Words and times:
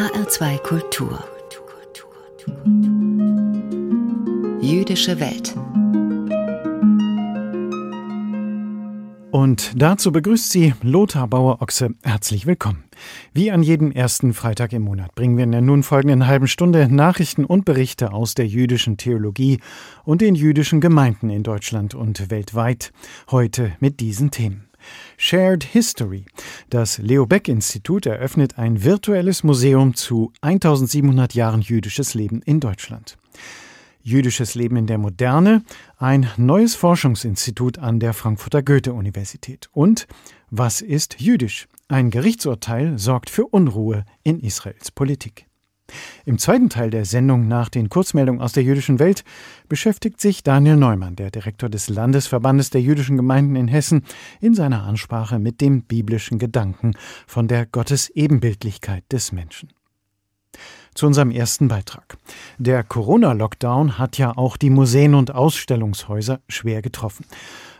HR2 0.00 0.58
Kultur. 0.62 1.22
Jüdische 4.62 5.20
Welt. 5.20 5.54
Und 9.30 9.72
dazu 9.76 10.10
begrüßt 10.10 10.50
Sie 10.50 10.72
Lothar 10.80 11.28
Bauer-Ochse. 11.28 11.90
Herzlich 12.02 12.46
willkommen. 12.46 12.84
Wie 13.34 13.50
an 13.50 13.62
jedem 13.62 13.92
ersten 13.92 14.32
Freitag 14.32 14.72
im 14.72 14.80
Monat 14.80 15.14
bringen 15.14 15.36
wir 15.36 15.44
in 15.44 15.52
der 15.52 15.60
nun 15.60 15.82
folgenden 15.82 16.26
halben 16.26 16.48
Stunde 16.48 16.88
Nachrichten 16.88 17.44
und 17.44 17.66
Berichte 17.66 18.14
aus 18.14 18.34
der 18.34 18.46
jüdischen 18.46 18.96
Theologie 18.96 19.60
und 20.04 20.22
den 20.22 20.34
jüdischen 20.34 20.80
Gemeinden 20.80 21.28
in 21.28 21.42
Deutschland 21.42 21.94
und 21.94 22.30
weltweit. 22.30 22.94
Heute 23.30 23.72
mit 23.80 24.00
diesen 24.00 24.30
Themen. 24.30 24.69
Shared 25.16 25.64
History. 25.64 26.26
Das 26.70 26.98
Leo 26.98 27.26
Beck 27.26 27.48
Institut 27.48 28.06
eröffnet 28.06 28.58
ein 28.58 28.84
virtuelles 28.84 29.42
Museum 29.44 29.94
zu 29.94 30.32
1700 30.40 31.34
Jahren 31.34 31.60
jüdisches 31.60 32.14
Leben 32.14 32.42
in 32.42 32.60
Deutschland. 32.60 33.18
Jüdisches 34.02 34.54
Leben 34.54 34.76
in 34.76 34.86
der 34.86 34.98
Moderne, 34.98 35.62
ein 35.98 36.30
neues 36.36 36.74
Forschungsinstitut 36.74 37.78
an 37.78 38.00
der 38.00 38.14
Frankfurter 38.14 38.62
Goethe-Universität. 38.62 39.68
Und 39.72 40.06
was 40.50 40.80
ist 40.80 41.20
jüdisch? 41.20 41.68
Ein 41.88 42.10
Gerichtsurteil 42.10 42.98
sorgt 42.98 43.28
für 43.28 43.46
Unruhe 43.46 44.04
in 44.22 44.40
Israels 44.40 44.90
Politik. 44.90 45.49
Im 46.24 46.38
zweiten 46.38 46.70
Teil 46.70 46.90
der 46.90 47.04
Sendung 47.04 47.48
nach 47.48 47.68
den 47.68 47.88
Kurzmeldungen 47.88 48.40
aus 48.40 48.52
der 48.52 48.62
jüdischen 48.62 48.98
Welt 48.98 49.24
beschäftigt 49.68 50.20
sich 50.20 50.42
Daniel 50.42 50.76
Neumann, 50.76 51.16
der 51.16 51.30
Direktor 51.30 51.68
des 51.68 51.88
Landesverbandes 51.88 52.70
der 52.70 52.80
jüdischen 52.80 53.16
Gemeinden 53.16 53.56
in 53.56 53.68
Hessen, 53.68 54.04
in 54.40 54.54
seiner 54.54 54.84
Ansprache 54.84 55.38
mit 55.38 55.60
dem 55.60 55.82
biblischen 55.82 56.38
Gedanken 56.38 56.92
von 57.26 57.48
der 57.48 57.66
Gottesebenbildlichkeit 57.66 59.04
des 59.10 59.32
Menschen. 59.32 59.70
Zu 60.94 61.06
unserem 61.06 61.30
ersten 61.30 61.68
Beitrag. 61.68 62.16
Der 62.58 62.82
Corona-Lockdown 62.82 63.98
hat 63.98 64.18
ja 64.18 64.36
auch 64.36 64.56
die 64.56 64.70
Museen 64.70 65.14
und 65.14 65.32
Ausstellungshäuser 65.32 66.40
schwer 66.48 66.82
getroffen. 66.82 67.24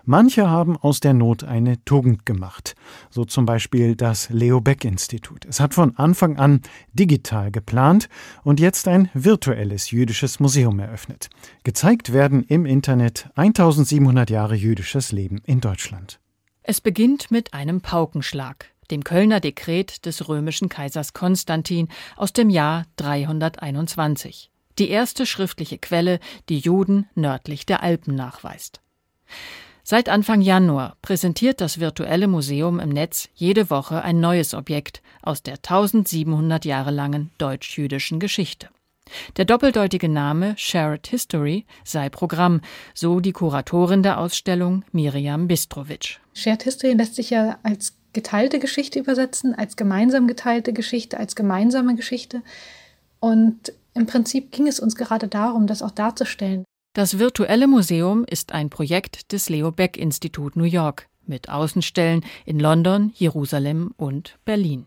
Manche 0.04 0.48
haben 0.48 0.76
aus 0.76 1.00
der 1.00 1.14
Not 1.14 1.44
eine 1.44 1.84
Tugend 1.84 2.26
gemacht, 2.26 2.74
so 3.10 3.24
zum 3.24 3.46
Beispiel 3.46 3.96
das 3.96 4.30
Leo 4.30 4.60
Beck 4.60 4.84
Institut. 4.84 5.44
Es 5.44 5.60
hat 5.60 5.74
von 5.74 5.96
Anfang 5.96 6.38
an 6.38 6.62
digital 6.92 7.50
geplant 7.50 8.08
und 8.42 8.60
jetzt 8.60 8.88
ein 8.88 9.10
virtuelles 9.14 9.90
jüdisches 9.90 10.40
Museum 10.40 10.78
eröffnet. 10.78 11.28
Gezeigt 11.64 12.12
werden 12.12 12.42
im 12.44 12.66
Internet 12.66 13.28
1700 13.36 14.30
Jahre 14.30 14.54
jüdisches 14.54 15.12
Leben 15.12 15.40
in 15.44 15.60
Deutschland. 15.60 16.20
Es 16.62 16.80
beginnt 16.80 17.30
mit 17.30 17.54
einem 17.54 17.80
Paukenschlag, 17.80 18.66
dem 18.90 19.04
Kölner 19.04 19.40
Dekret 19.40 20.06
des 20.06 20.28
römischen 20.28 20.68
Kaisers 20.68 21.12
Konstantin 21.12 21.88
aus 22.16 22.32
dem 22.32 22.50
Jahr 22.50 22.86
321. 22.96 24.50
Die 24.78 24.88
erste 24.88 25.26
schriftliche 25.26 25.78
Quelle, 25.78 26.20
die 26.48 26.58
Juden 26.58 27.08
nördlich 27.14 27.66
der 27.66 27.82
Alpen 27.82 28.14
nachweist. 28.14 28.80
Seit 29.90 30.08
Anfang 30.08 30.40
Januar 30.40 30.96
präsentiert 31.02 31.60
das 31.60 31.80
virtuelle 31.80 32.28
Museum 32.28 32.78
im 32.78 32.90
Netz 32.90 33.28
jede 33.34 33.70
Woche 33.70 34.02
ein 34.02 34.20
neues 34.20 34.54
Objekt 34.54 35.02
aus 35.20 35.42
der 35.42 35.54
1700 35.54 36.64
Jahre 36.64 36.92
langen 36.92 37.32
deutsch-jüdischen 37.38 38.20
Geschichte. 38.20 38.68
Der 39.36 39.46
doppeldeutige 39.46 40.08
Name 40.08 40.54
Shared 40.56 41.08
History 41.08 41.66
sei 41.82 42.08
Programm, 42.08 42.60
so 42.94 43.18
die 43.18 43.32
Kuratorin 43.32 44.04
der 44.04 44.20
Ausstellung 44.20 44.84
Miriam 44.92 45.48
Bistrovich. 45.48 46.20
Shared 46.34 46.62
History 46.62 46.92
lässt 46.92 47.16
sich 47.16 47.30
ja 47.30 47.58
als 47.64 47.96
geteilte 48.12 48.60
Geschichte 48.60 49.00
übersetzen, 49.00 49.56
als 49.56 49.74
gemeinsam 49.74 50.28
geteilte 50.28 50.72
Geschichte, 50.72 51.18
als 51.18 51.34
gemeinsame 51.34 51.96
Geschichte. 51.96 52.42
Und 53.18 53.72
im 53.94 54.06
Prinzip 54.06 54.52
ging 54.52 54.68
es 54.68 54.78
uns 54.78 54.94
gerade 54.94 55.26
darum, 55.26 55.66
das 55.66 55.82
auch 55.82 55.90
darzustellen. 55.90 56.64
Das 56.92 57.20
virtuelle 57.20 57.68
Museum 57.68 58.24
ist 58.24 58.50
ein 58.50 58.68
Projekt 58.68 59.30
des 59.30 59.48
Leo 59.48 59.70
Beck 59.70 59.96
Institut 59.96 60.56
New 60.56 60.64
York 60.64 61.08
mit 61.24 61.48
Außenstellen 61.48 62.24
in 62.44 62.58
London, 62.58 63.12
Jerusalem 63.14 63.94
und 63.96 64.40
Berlin. 64.44 64.86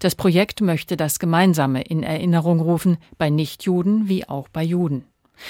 Das 0.00 0.14
Projekt 0.14 0.60
möchte 0.60 0.98
das 0.98 1.18
Gemeinsame 1.18 1.80
in 1.84 2.02
Erinnerung 2.02 2.60
rufen, 2.60 2.98
bei 3.16 3.30
Nichtjuden 3.30 4.10
wie 4.10 4.28
auch 4.28 4.48
bei 4.48 4.62
Juden. 4.62 5.06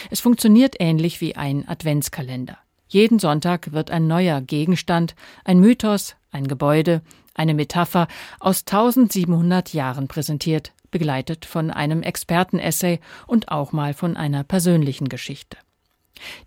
Es 0.09 0.21
funktioniert 0.21 0.77
ähnlich 0.79 1.21
wie 1.21 1.35
ein 1.35 1.67
Adventskalender. 1.67 2.59
Jeden 2.87 3.19
Sonntag 3.19 3.73
wird 3.73 3.91
ein 3.91 4.07
neuer 4.07 4.41
Gegenstand, 4.41 5.17
ein 5.45 5.59
Mythos, 5.59 6.15
ein 6.31 6.47
Gebäude, 6.47 7.03
eine 7.35 7.55
Metapher 7.55 8.07
aus 8.39 8.61
1700 8.61 9.75
Jahren 9.75 10.07
präsentiert, 10.07 10.75
begleitet 10.93 11.45
von 11.45 11.73
einem 11.73 12.05
Expertenessay 12.05 13.01
und 13.27 13.49
auch 13.49 13.73
mal 13.73 13.95
von 13.95 14.17
einer 14.17 14.45
persönlichen 14.45 15.09
Geschichte. 15.09 15.57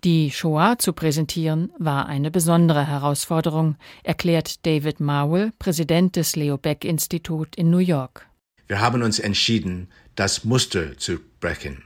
Die 0.04 0.30
Shoah 0.30 0.78
zu 0.78 0.92
präsentieren 0.92 1.72
war 1.78 2.06
eine 2.06 2.30
besondere 2.30 2.86
Herausforderung, 2.86 3.76
erklärt 4.02 4.64
David 4.64 5.00
Marwell, 5.00 5.52
Präsident 5.58 6.16
des 6.16 6.36
Leo 6.36 6.56
Beck 6.56 6.84
Institut 6.84 7.56
in 7.56 7.70
New 7.70 7.78
York. 7.78 8.26
Wir 8.68 8.80
haben 8.80 9.02
uns 9.02 9.18
entschieden, 9.18 9.88
das 10.14 10.44
Muster 10.44 10.96
zu 10.98 11.18
brechen. 11.40 11.84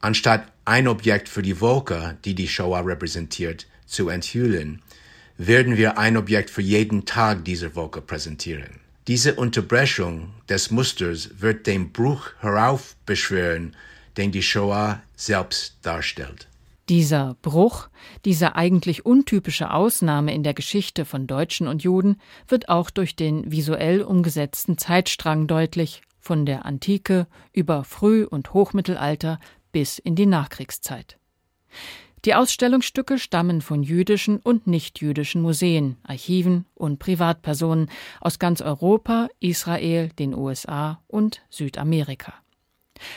Anstatt 0.00 0.52
ein 0.64 0.88
Objekt 0.88 1.28
für 1.28 1.42
die 1.42 1.60
Wolke, 1.60 2.18
die 2.24 2.34
die 2.34 2.48
Shoah 2.48 2.84
repräsentiert, 2.84 3.66
zu 3.86 4.08
enthüllen, 4.08 4.82
werden 5.36 5.76
wir 5.76 5.98
ein 5.98 6.16
Objekt 6.16 6.50
für 6.50 6.62
jeden 6.62 7.06
Tag 7.06 7.44
dieser 7.44 7.74
Wolke 7.74 8.00
präsentieren. 8.00 8.80
Diese 9.06 9.34
Unterbrechung 9.34 10.32
des 10.48 10.70
Musters 10.70 11.30
wird 11.38 11.66
den 11.66 11.92
Bruch 11.92 12.30
heraufbeschwören, 12.40 13.76
den 14.16 14.32
die 14.32 14.42
Shoah 14.42 15.02
selbst 15.16 15.76
darstellt. 15.82 16.48
Dieser 16.88 17.36
Bruch, 17.40 17.88
diese 18.24 18.56
eigentlich 18.56 19.06
untypische 19.06 19.72
Ausnahme 19.72 20.34
in 20.34 20.42
der 20.42 20.52
Geschichte 20.52 21.04
von 21.04 21.26
Deutschen 21.26 21.66
und 21.66 21.82
Juden, 21.82 22.20
wird 22.46 22.68
auch 22.68 22.90
durch 22.90 23.16
den 23.16 23.50
visuell 23.50 24.02
umgesetzten 24.02 24.76
Zeitstrang 24.76 25.46
deutlich, 25.46 26.02
von 26.24 26.46
der 26.46 26.64
Antike 26.64 27.26
über 27.52 27.84
Früh- 27.84 28.24
und 28.24 28.54
Hochmittelalter 28.54 29.38
bis 29.72 29.98
in 29.98 30.14
die 30.14 30.26
Nachkriegszeit. 30.26 31.18
Die 32.24 32.34
Ausstellungsstücke 32.34 33.18
stammen 33.18 33.60
von 33.60 33.82
jüdischen 33.82 34.38
und 34.38 34.66
nichtjüdischen 34.66 35.42
Museen, 35.42 35.98
Archiven 36.02 36.64
und 36.74 36.98
Privatpersonen 36.98 37.90
aus 38.20 38.38
ganz 38.38 38.62
Europa, 38.62 39.28
Israel, 39.40 40.08
den 40.18 40.34
USA 40.34 41.02
und 41.06 41.42
Südamerika. 41.50 42.43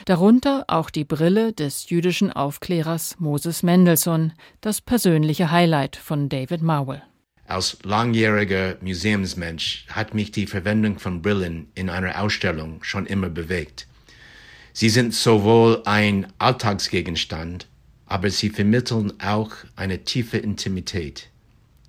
Darunter 0.05 0.65
auch 0.67 0.89
die 0.89 1.05
Brille 1.05 1.53
des 1.53 1.89
jüdischen 1.89 2.31
Aufklärers 2.31 3.15
Moses 3.19 3.63
Mendelssohn, 3.63 4.33
das 4.61 4.81
persönliche 4.81 5.51
Highlight 5.51 5.95
von 5.95 6.29
David 6.29 6.61
Marwell. 6.61 7.03
Als 7.45 7.77
langjähriger 7.83 8.75
Museumsmensch 8.81 9.85
hat 9.89 10.13
mich 10.13 10.31
die 10.31 10.47
Verwendung 10.47 10.99
von 10.99 11.21
Brillen 11.21 11.67
in 11.75 11.89
einer 11.89 12.21
Ausstellung 12.21 12.83
schon 12.83 13.05
immer 13.05 13.29
bewegt. 13.29 13.87
Sie 14.73 14.89
sind 14.89 15.13
sowohl 15.13 15.81
ein 15.85 16.27
Alltagsgegenstand, 16.39 17.67
aber 18.05 18.29
sie 18.29 18.49
vermitteln 18.49 19.13
auch 19.21 19.51
eine 19.75 20.03
tiefe 20.03 20.37
Intimität. 20.37 21.29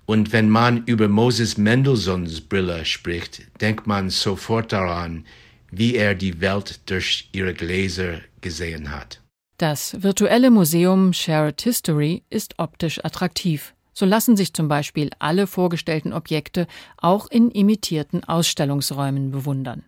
Und 0.05 0.31
wenn 0.31 0.49
man 0.49 0.85
über 0.85 1.07
Moses 1.07 1.57
Mendelssohns 1.57 2.41
Brille 2.41 2.83
spricht, 2.85 3.43
denkt 3.61 3.85
man 3.85 4.09
sofort 4.09 4.71
daran, 4.71 5.25
wie 5.71 5.95
er 5.95 6.15
die 6.15 6.41
Welt 6.41 6.81
durch 6.89 7.29
ihre 7.31 7.53
Gläser 7.53 8.19
gesehen 8.41 8.91
hat. 8.91 9.21
Das 9.57 10.01
virtuelle 10.01 10.51
Museum 10.51 11.11
Shared 11.11 11.61
History 11.61 12.23
ist 12.29 12.55
optisch 12.59 13.03
attraktiv. 13.03 13.73
So 13.93 14.05
lassen 14.05 14.37
sich 14.37 14.53
zum 14.53 14.69
Beispiel 14.69 15.09
alle 15.19 15.47
vorgestellten 15.47 16.13
Objekte 16.13 16.67
auch 16.97 17.29
in 17.29 17.51
imitierten 17.51 18.23
Ausstellungsräumen 18.23 19.31
bewundern. 19.31 19.83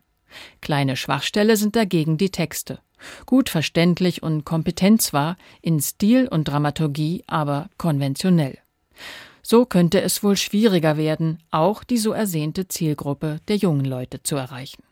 Kleine 0.62 0.98
Schwachstelle 0.98 1.56
sind 1.56 1.76
dagegen 1.76 2.18
die 2.18 2.30
Texte. 2.30 2.80
Gut 3.26 3.50
verständlich 3.50 4.22
und 4.22 4.44
kompetent 4.44 5.02
zwar, 5.02 5.38
in 5.62 5.80
Stil 5.80 6.28
und 6.28 6.50
Dramaturgie 6.50 7.24
aber 7.28 7.70
konventionell. 7.78 8.58
So 9.42 9.66
könnte 9.66 10.02
es 10.02 10.24
wohl 10.24 10.38
schwieriger 10.38 10.98
werden, 10.98 11.40
auch 11.50 11.84
die 11.84 11.98
so 11.98 12.12
ersehnte 12.12 12.68
Zielgruppe 12.68 13.40
der 13.48 13.56
jungen 13.56 13.86
Leute 13.86 14.22
zu 14.22 14.36
erreichen. 14.36 14.84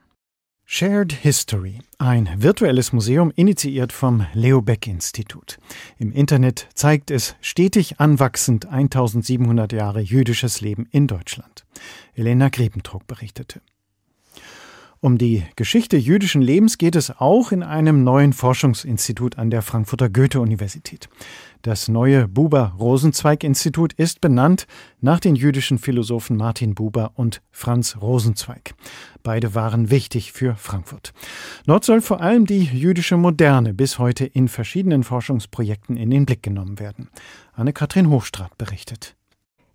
Shared 0.72 1.12
History, 1.14 1.80
ein 1.98 2.30
virtuelles 2.44 2.94
Museum 2.94 3.34
initiiert 3.36 3.92
vom 3.92 4.28
Leo 4.34 4.62
Beck 4.62 4.86
Institut. 4.86 5.58
Im 5.98 6.12
Internet 6.12 6.68
zeigt 6.76 7.10
es 7.10 7.36
stetig 7.42 8.00
anwachsend 8.00 8.68
1700 8.68 9.74
Jahre 9.74 10.00
jüdisches 10.00 10.62
Leben 10.62 10.88
in 10.92 11.08
Deutschland. 11.08 11.66
Elena 12.14 12.50
Grebendruck 12.50 13.08
berichtete. 13.08 13.62
Um 15.02 15.18
die 15.18 15.46
Geschichte 15.56 15.96
jüdischen 15.96 16.42
Lebens 16.42 16.78
geht 16.78 16.98
es 16.98 17.10
auch 17.10 17.54
in 17.54 17.64
einem 17.64 18.04
neuen 18.04 18.34
Forschungsinstitut 18.34 19.38
an 19.38 19.50
der 19.50 19.62
Frankfurter 19.62 20.10
Goethe-Universität. 20.10 21.08
Das 21.62 21.88
neue 21.88 22.28
Buber-Rosenzweig-Institut 22.28 23.94
ist 23.94 24.20
benannt 24.20 24.68
nach 25.00 25.22
den 25.22 25.36
jüdischen 25.36 25.78
Philosophen 25.78 26.36
Martin 26.36 26.76
Buber 26.76 27.14
und 27.16 27.42
Franz 27.50 27.96
Rosenzweig. 28.02 28.74
Beide 29.24 29.56
waren 29.56 29.90
wichtig 29.90 30.34
für 30.34 30.56
Frankfurt. 30.56 31.14
Dort 31.66 31.86
soll 31.86 32.02
vor 32.02 32.20
allem 32.20 32.46
die 32.46 32.66
jüdische 32.66 33.16
Moderne 33.16 33.74
bis 33.74 34.00
heute 34.00 34.26
in 34.26 34.50
verschiedenen 34.50 35.04
Forschungsprojekten 35.04 35.96
in 35.96 36.10
den 36.10 36.26
Blick 36.26 36.44
genommen 36.44 36.78
werden. 36.78 37.10
Anne-Kathrin 37.54 38.10
Hochstrat 38.10 38.58
berichtet. 38.58 39.16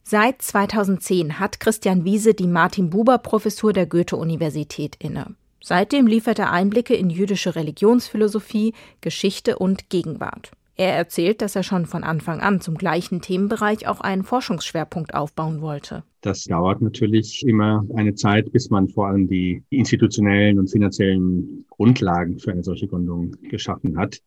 Seit 0.07 0.43
2010 0.43 1.41
hat 1.41 1.61
Christian 1.61 2.05
Wiese 2.05 2.35
die 2.35 2.47
Martin 2.47 2.91
Buber 2.91 3.17
Professur 3.17 3.73
der 3.73 3.87
Goethe-Universität 3.87 4.97
inne. 4.99 5.35
Seitdem 5.63 6.07
liefert 6.07 6.39
er 6.39 6.53
Einblicke 6.53 6.93
in 6.93 7.09
jüdische 7.09 7.57
Religionsphilosophie, 7.57 8.75
Geschichte 9.01 9.57
und 9.57 9.89
Gegenwart. 9.89 10.53
Er 10.77 10.93
erzählt, 10.93 11.41
dass 11.41 11.57
er 11.57 11.63
schon 11.63 11.87
von 11.87 12.05
Anfang 12.05 12.41
an 12.41 12.61
zum 12.61 12.77
gleichen 12.77 13.23
Themenbereich 13.23 13.89
auch 13.89 14.03
einen 14.03 14.25
Forschungsschwerpunkt 14.25 15.15
aufbauen 15.15 15.63
wollte. 15.63 16.03
Das 16.21 16.45
dauert 16.45 16.83
natürlich 16.83 17.43
immer 17.47 17.83
eine 17.97 18.15
Zeit, 18.15 18.53
bis 18.53 18.69
man 18.69 18.91
vor 18.91 19.07
allem 19.07 19.27
die 19.27 19.63
institutionellen 19.71 20.59
und 20.59 20.71
finanziellen 20.71 21.65
Grundlagen 21.71 22.39
für 22.39 22.53
eine 22.53 22.63
solche 22.63 22.89
Gründung 22.89 23.35
geschaffen 23.49 23.97
hat. 23.97 24.19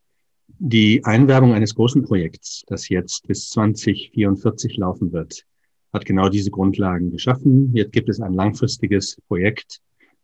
Die 0.57 1.05
Einwerbung 1.05 1.53
eines 1.53 1.75
großen 1.75 2.01
Projekts, 2.01 2.63
das 2.65 2.89
jetzt 2.89 3.27
bis 3.27 3.49
2044 3.49 4.77
laufen 4.77 5.11
wird, 5.11 5.45
hat 5.97 6.05
genau 6.05 6.29
diese 6.29 6.51
Grundlagen 6.51 7.11
geschaffen. 7.11 7.71
Jetzt 7.73 7.91
gibt 7.91 8.09
es 8.09 8.19
ein 8.19 8.33
langfristiges 8.33 9.17
Projekt, 9.27 9.79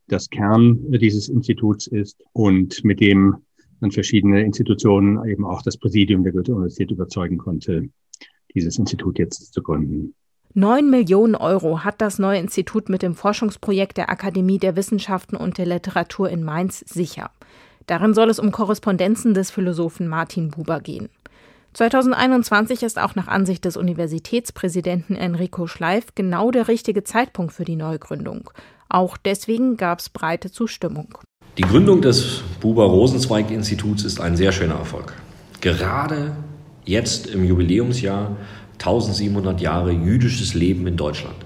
das 0.08 0.30
Kern 0.30 0.80
dieses 0.92 1.30
Instituts 1.30 1.88
ist 1.88 2.24
und 2.34 2.84
mit 2.84 3.00
dem 3.00 3.38
man 3.80 3.92
verschiedene 3.92 4.42
Institutionen, 4.42 5.26
eben 5.28 5.46
auch 5.46 5.62
das 5.62 5.78
Präsidium 5.78 6.24
der 6.24 6.32
Goethe-Universität 6.32 6.92
überzeugen 6.92 7.38
konnte, 7.38 7.90
dieses 8.54 8.78
Institut 8.78 9.20
jetzt 9.20 9.54
zu 9.54 9.62
gründen. 9.62 10.14
Neun 10.54 10.90
Millionen 10.90 11.36
Euro 11.36 11.84
hat 11.84 12.00
das 12.00 12.20
neue 12.20 12.40
Institut 12.40 12.88
mit 12.88 13.02
dem 13.02 13.16
Forschungsprojekt 13.16 13.98
der 13.98 14.10
Akademie 14.10 14.60
der 14.60 14.76
Wissenschaften 14.76 15.36
und 15.36 15.58
der 15.58 15.66
Literatur 15.66 16.30
in 16.30 16.44
Mainz 16.44 16.80
sicher. 16.88 17.32
Darin 17.88 18.14
soll 18.14 18.30
es 18.30 18.40
um 18.40 18.52
Korrespondenzen 18.52 19.34
des 19.34 19.52
Philosophen 19.52 20.08
Martin 20.08 20.52
Buber 20.52 20.80
gehen. 20.80 21.10
2021 21.74 22.84
ist 22.84 23.00
auch 23.00 23.16
nach 23.16 23.28
Ansicht 23.28 23.66
des 23.66 23.78
Universitätspräsidenten 23.78 25.16
Enrico 25.16 25.66
Schleif 25.66 26.06
genau 26.14 26.52
der 26.52 26.68
richtige 26.68 27.04
Zeitpunkt 27.04 27.52
für 27.52 27.66
die 27.66 27.76
Neugründung. 27.76 28.52
Auch 28.90 29.18
deswegen 29.18 29.76
gab 29.76 30.00
es 30.00 30.10
breite 30.10 30.52
Zustimmung. 30.52 31.18
Die 31.58 31.64
Gründung 31.64 32.02
des 32.02 32.42
Buber-Rosenzweig-Instituts 32.62 34.04
ist 34.04 34.22
ein 34.22 34.38
sehr 34.38 34.52
schöner 34.52 34.76
Erfolg. 34.76 35.14
Gerade 35.62 36.36
jetzt 36.86 37.28
im 37.28 37.44
Jubiläumsjahr 37.44 38.38
1700 38.74 39.60
Jahre 39.60 39.92
jüdisches 39.92 40.54
Leben 40.54 40.86
in 40.86 40.98
Deutschland. 40.98 41.38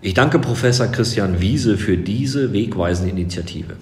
Ich 0.00 0.14
danke 0.14 0.38
Professor 0.38 0.86
Christian 0.86 1.40
Wiese 1.40 1.76
für 1.76 1.96
diese 1.96 2.52
wegweisende 2.52 3.10
Initiative. 3.10 3.76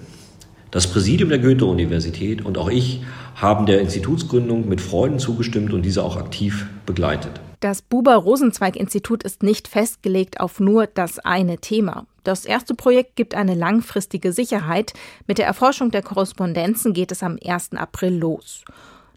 Das 0.77 0.85
Präsidium 0.85 1.29
der 1.29 1.39
Goethe-Universität 1.39 2.45
und 2.45 2.59
auch 2.59 2.69
ich 2.69 3.01
haben 3.33 3.65
der 3.65 3.81
Institutsgründung 3.81 4.69
mit 4.69 4.79
Freuden 4.79 5.17
zugestimmt 5.17 5.73
und 5.73 5.81
diese 5.81 6.03
auch 6.03 6.17
aktiv 6.17 6.67
begleitet. 6.85 7.41
Das 7.61 7.81
Buber-Rosenzweig-Institut 7.81 9.23
ist 9.23 9.41
nicht 9.41 9.67
festgelegt 9.67 10.39
auf 10.39 10.59
nur 10.59 10.85
das 10.85 11.17
eine 11.17 11.57
Thema. 11.57 12.05
Das 12.23 12.45
erste 12.45 12.75
Projekt 12.75 13.15
gibt 13.15 13.33
eine 13.33 13.55
langfristige 13.55 14.31
Sicherheit. 14.31 14.93
Mit 15.25 15.39
der 15.39 15.47
Erforschung 15.47 15.89
der 15.89 16.03
Korrespondenzen 16.03 16.93
geht 16.93 17.11
es 17.11 17.23
am 17.23 17.39
1. 17.43 17.71
April 17.73 18.15
los. 18.15 18.63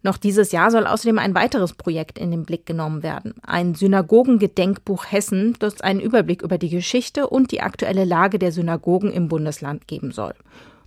Noch 0.02 0.16
dieses 0.16 0.52
Jahr 0.52 0.70
soll 0.70 0.86
außerdem 0.86 1.18
ein 1.18 1.34
weiteres 1.34 1.74
Projekt 1.74 2.18
in 2.18 2.30
den 2.30 2.46
Blick 2.46 2.64
genommen 2.64 3.02
werden. 3.02 3.34
Ein 3.42 3.74
Synagogengedenkbuch 3.74 5.04
Hessen, 5.10 5.56
das 5.58 5.82
einen 5.82 6.00
Überblick 6.00 6.40
über 6.40 6.56
die 6.56 6.70
Geschichte 6.70 7.26
und 7.26 7.52
die 7.52 7.60
aktuelle 7.60 8.06
Lage 8.06 8.38
der 8.38 8.50
Synagogen 8.50 9.12
im 9.12 9.28
Bundesland 9.28 9.86
geben 9.86 10.10
soll. 10.10 10.32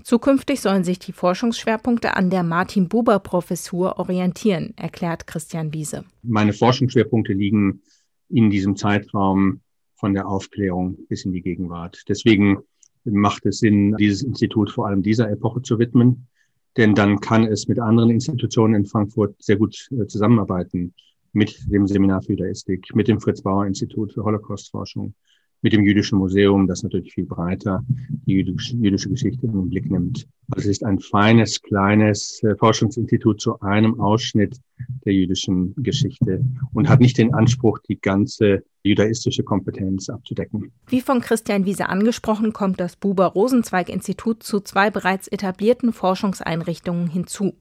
Zukünftig 0.04 0.60
sollen 0.60 0.84
sich 0.84 1.00
die 1.00 1.14
Forschungsschwerpunkte 1.14 2.16
an 2.18 2.30
der 2.30 2.44
Martin 2.44 2.90
Buber 2.90 3.20
Professur 3.20 4.00
orientieren, 4.00 4.74
erklärt 4.76 5.28
Christian 5.28 5.74
Wiese. 5.74 6.04
Meine 6.24 6.52
Forschungsschwerpunkte 6.52 7.34
liegen 7.34 7.82
in 8.30 8.50
diesem 8.50 8.76
Zeitraum 8.76 9.62
von 9.96 10.14
der 10.14 10.28
Aufklärung 10.28 10.98
bis 11.08 11.24
in 11.24 11.32
die 11.32 11.42
Gegenwart. 11.42 12.04
Deswegen 12.10 12.60
macht 13.06 13.46
es 13.46 13.60
Sinn, 13.60 13.96
dieses 13.98 14.24
Institut 14.24 14.72
vor 14.72 14.88
allem 14.88 15.04
dieser 15.04 15.30
Epoche 15.30 15.62
zu 15.62 15.80
widmen, 15.80 16.28
denn 16.76 16.96
dann 16.96 17.20
kann 17.20 17.46
es 17.46 17.68
mit 17.68 17.80
anderen 17.80 18.10
Institutionen 18.10 18.76
in 18.76 18.86
Frankfurt 18.86 19.42
sehr 19.42 19.58
gut 19.58 19.88
äh, 19.92 20.08
zusammenarbeiten, 20.08 20.94
mit 21.32 21.60
dem 21.72 21.88
Seminar 21.88 22.22
für 22.22 22.34
Judaistik, 22.34 22.94
mit 22.94 23.08
dem 23.08 23.20
Fritz 23.20 23.42
Bauer 23.42 23.66
Institut 23.66 24.14
für 24.14 24.24
Holocaustforschung, 24.24 25.14
mit 25.64 25.74
dem 25.74 25.84
Jüdischen 25.84 26.20
Museum, 26.20 26.68
das 26.68 26.84
natürlich 26.84 27.14
viel 27.14 27.26
breiter 27.26 27.84
die 28.26 28.34
jüdische, 28.34 29.10
Geschichte 29.10 29.48
in 29.48 29.54
den 29.54 29.70
Blick 29.70 29.90
nimmt. 29.90 30.28
Also 30.52 30.70
es 30.70 30.78
ist 30.78 30.86
ein 30.86 31.00
feines, 31.00 31.62
kleines 31.62 32.44
äh, 32.44 32.56
Forschungsinstitut 32.58 33.42
zu 33.42 33.60
einem 33.62 34.00
Ausschnitt 34.00 34.60
der 35.06 35.14
jüdischen 35.14 35.74
Geschichte 35.78 36.44
und 36.74 36.90
hat 36.90 37.00
nicht 37.00 37.18
den 37.18 37.34
Anspruch, 37.34 37.80
die 37.80 38.00
ganze 38.00 38.64
judaistische 38.84 39.44
Kompetenz 39.44 40.10
abzudecken. 40.10 40.72
Wie 40.88 41.00
von 41.00 41.22
Christian 41.22 41.66
Wiese 41.66 41.88
angesprochen, 41.88 42.52
kommt 42.52 42.82
das 42.82 42.98
Buber-Rosenzweig-Institut 42.98 44.44
zu 44.44 44.60
zwei 44.60 44.90
bereits 44.92 45.30
etablierten 45.30 45.94
Forschungseinrichtungen 45.94 47.08
hinzu. 47.08 47.54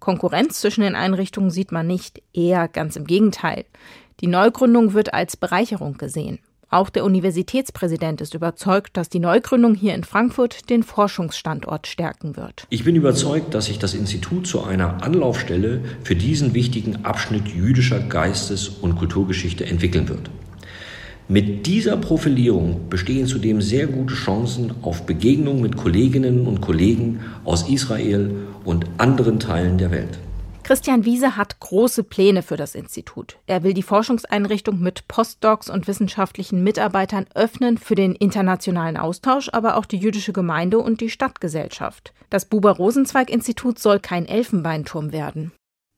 Konkurrenz 0.00 0.60
zwischen 0.60 0.80
den 0.82 0.96
Einrichtungen 0.96 1.50
sieht 1.50 1.70
man 1.70 1.86
nicht, 1.86 2.22
eher 2.32 2.66
ganz 2.66 2.96
im 2.96 3.04
Gegenteil. 3.04 3.64
Die 4.20 4.26
Neugründung 4.26 4.94
wird 4.94 5.14
als 5.14 5.36
Bereicherung 5.36 5.96
gesehen. 5.96 6.40
Auch 6.70 6.90
der 6.90 7.06
Universitätspräsident 7.06 8.20
ist 8.20 8.34
überzeugt, 8.34 8.98
dass 8.98 9.08
die 9.08 9.20
Neugründung 9.20 9.74
hier 9.74 9.94
in 9.94 10.04
Frankfurt 10.04 10.68
den 10.68 10.82
Forschungsstandort 10.82 11.86
stärken 11.86 12.36
wird. 12.36 12.66
Ich 12.68 12.84
bin 12.84 12.94
überzeugt, 12.94 13.54
dass 13.54 13.66
sich 13.66 13.78
das 13.78 13.94
Institut 13.94 14.46
zu 14.46 14.62
einer 14.62 15.02
Anlaufstelle 15.02 15.80
für 16.04 16.14
diesen 16.14 16.52
wichtigen 16.52 17.06
Abschnitt 17.06 17.48
jüdischer 17.48 18.00
Geistes- 18.00 18.68
und 18.68 18.96
Kulturgeschichte 18.96 19.64
entwickeln 19.64 20.10
wird. 20.10 20.28
Mit 21.26 21.66
dieser 21.66 21.96
Profilierung 21.96 22.90
bestehen 22.90 23.26
zudem 23.26 23.62
sehr 23.62 23.86
gute 23.86 24.14
Chancen 24.14 24.72
auf 24.82 25.06
Begegnung 25.06 25.62
mit 25.62 25.76
Kolleginnen 25.76 26.46
und 26.46 26.60
Kollegen 26.60 27.20
aus 27.44 27.68
Israel 27.68 28.30
und 28.64 28.84
anderen 28.98 29.40
Teilen 29.40 29.78
der 29.78 29.90
Welt. 29.90 30.18
Christian 30.68 31.06
Wiese 31.06 31.38
hat 31.38 31.60
große 31.60 32.04
Pläne 32.04 32.42
für 32.42 32.58
das 32.58 32.74
Institut. 32.74 33.38
Er 33.46 33.62
will 33.62 33.72
die 33.72 33.82
Forschungseinrichtung 33.82 34.78
mit 34.80 35.08
Postdocs 35.08 35.70
und 35.70 35.88
wissenschaftlichen 35.88 36.62
Mitarbeitern 36.62 37.24
öffnen 37.34 37.78
für 37.78 37.94
den 37.94 38.14
internationalen 38.14 38.98
Austausch, 38.98 39.48
aber 39.50 39.78
auch 39.78 39.86
die 39.86 39.96
jüdische 39.96 40.34
Gemeinde 40.34 40.78
und 40.78 41.00
die 41.00 41.08
Stadtgesellschaft. 41.08 42.12
Das 42.28 42.44
Buber-Rosenzweig-Institut 42.44 43.78
soll 43.78 43.98
kein 43.98 44.26
Elfenbeinturm 44.26 45.10
werden. 45.10 45.52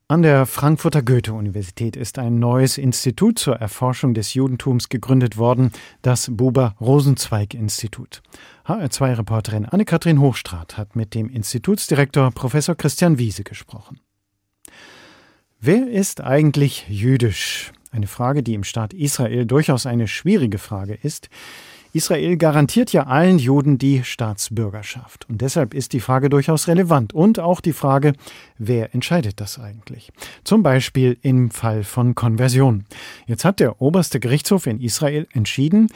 An 0.07 0.23
der 0.23 0.47
Frankfurter 0.47 1.03
Goethe-Universität 1.03 1.97
ist 1.97 2.21
ein 2.21 2.39
neues 2.39 2.79
Institut 2.79 3.41
zur 3.41 3.57
Erforschung 3.57 4.15
des 4.15 4.35
Judentums 4.35 4.89
gegründet 4.89 5.37
worden, 5.37 5.73
das 6.03 6.31
Buber-Rosenzweig-Institut. 6.31 8.23
HR2-Reporterin 8.67 9.67
Anne-Kathrin 9.67 10.21
Hochstrat 10.21 10.79
hat 10.79 10.95
mit 10.95 11.17
dem 11.17 11.29
Institutsdirektor 11.29 12.31
Professor 12.31 12.77
Christian 12.77 13.19
Wiese 13.19 13.43
gesprochen. 13.43 13.99
Wer 15.63 15.89
ist 15.91 16.23
eigentlich 16.23 16.87
jüdisch? 16.89 17.73
Eine 17.93 18.07
Frage, 18.07 18.43
die 18.43 18.55
im 18.55 18.65
Staat 18.65 18.95
Israel 18.95 19.45
durchaus 19.45 19.85
eine 19.85 20.09
schwierige 20.09 20.57
Frage 20.57 20.95
ist. 20.95 21.29
Israel 21.93 22.39
garantiert 22.39 22.95
ja 22.95 23.03
allen 23.03 23.39
Juden 23.39 23.77
die 23.77 24.03
Staatsbürgerschaft. 24.03 25.29
Und 25.29 25.43
deshalb 25.43 25.75
ist 25.75 25.93
die 25.93 26.01
Frage 26.01 26.31
durchaus 26.31 26.67
relevant. 26.67 27.13
Und 27.13 27.41
auch 27.41 27.61
die 27.61 27.75
Frage, 27.75 28.15
wer 28.57 28.95
entscheidet 28.95 29.39
das 29.39 29.59
eigentlich? 29.59 30.13
Zum 30.45 30.63
Beispiel 30.63 31.19
im 31.21 31.51
Fall 31.51 31.85
von 31.85 32.15
Konversion. 32.15 32.87
Jetzt 33.27 33.45
hat 33.45 33.61
der 33.61 33.83
oberste 33.83 34.19
Gerichtshof 34.19 34.67
in 34.67 34.81
Israel 34.81 35.29
entschieden, 35.35 35.89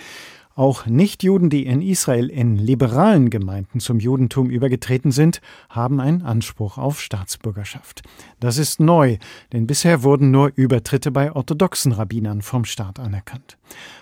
auch 0.55 0.87
Nichtjuden, 0.87 1.51
die 1.51 1.67
in 1.67 1.83
Israel 1.83 2.29
in 2.29 2.57
liberalen 2.57 3.31
Gemeinden 3.31 3.81
zum 3.81 3.99
Judentum 3.99 4.51
übergetreten 4.51 5.13
sind, 5.13 5.41
haben 5.69 6.01
einen 6.01 6.23
Anspruch 6.23 6.79
auf 6.79 7.01
Staatsbürgerschaft. 7.01 8.03
Das 8.41 8.59
ist 8.59 8.81
neu, 8.81 9.19
denn 9.53 9.67
bisher 9.67 10.03
wurden 10.03 10.31
nur 10.31 10.53
Übertritte 10.55 11.11
bei 11.11 11.33
orthodoxen 11.33 11.93
Rabbinern 11.93 12.43
vom 12.43 12.65
Staat 12.65 12.99
anerkannt. 12.99 13.59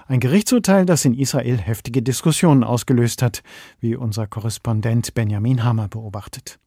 Ein 0.07 0.21
Gerichtsurteil, 0.21 0.85
das 0.85 1.05
in 1.05 1.15
Israel 1.15 1.59
heftige 1.59 2.03
Diskussionen 2.03 2.65
ausgelöst 2.65 3.23
hat, 3.23 3.43
wie 3.81 3.97
unser 3.97 4.27
Korrespondent 4.27 5.15
Benjamin 5.15 5.65
Hammer 5.65 5.89
beobachtet. 5.89 6.59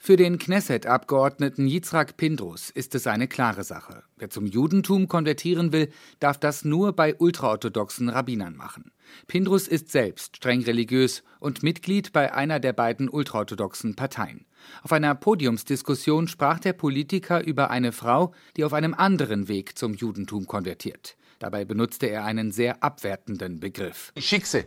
Für 0.00 0.16
den 0.16 0.38
Knesset-Abgeordneten 0.38 1.66
Yitzhak 1.66 2.16
Pindrus 2.16 2.70
ist 2.70 2.94
es 2.94 3.08
eine 3.08 3.26
klare 3.26 3.64
Sache. 3.64 4.04
Wer 4.16 4.30
zum 4.30 4.46
Judentum 4.46 5.08
konvertieren 5.08 5.72
will, 5.72 5.90
darf 6.20 6.38
das 6.38 6.64
nur 6.64 6.92
bei 6.92 7.16
ultraorthodoxen 7.16 8.08
Rabbinern 8.08 8.56
machen. 8.56 8.92
Pindrus 9.26 9.66
ist 9.66 9.90
selbst 9.90 10.36
streng 10.36 10.62
religiös 10.62 11.24
und 11.40 11.64
Mitglied 11.64 12.12
bei 12.12 12.32
einer 12.32 12.60
der 12.60 12.72
beiden 12.72 13.08
ultraorthodoxen 13.08 13.96
Parteien. 13.96 14.46
Auf 14.82 14.92
einer 14.92 15.14
Podiumsdiskussion 15.14 16.28
sprach 16.28 16.60
der 16.60 16.74
Politiker 16.74 17.44
über 17.44 17.70
eine 17.70 17.90
Frau, 17.92 18.32
die 18.56 18.64
auf 18.64 18.72
einem 18.72 18.94
anderen 18.94 19.48
Weg 19.48 19.76
zum 19.76 19.94
Judentum 19.94 20.46
konvertiert. 20.46 21.16
Dabei 21.40 21.64
benutzte 21.64 22.06
er 22.06 22.24
einen 22.24 22.52
sehr 22.52 22.82
abwertenden 22.82 23.60
Begriff. 23.60 24.12
Schickse. 24.16 24.64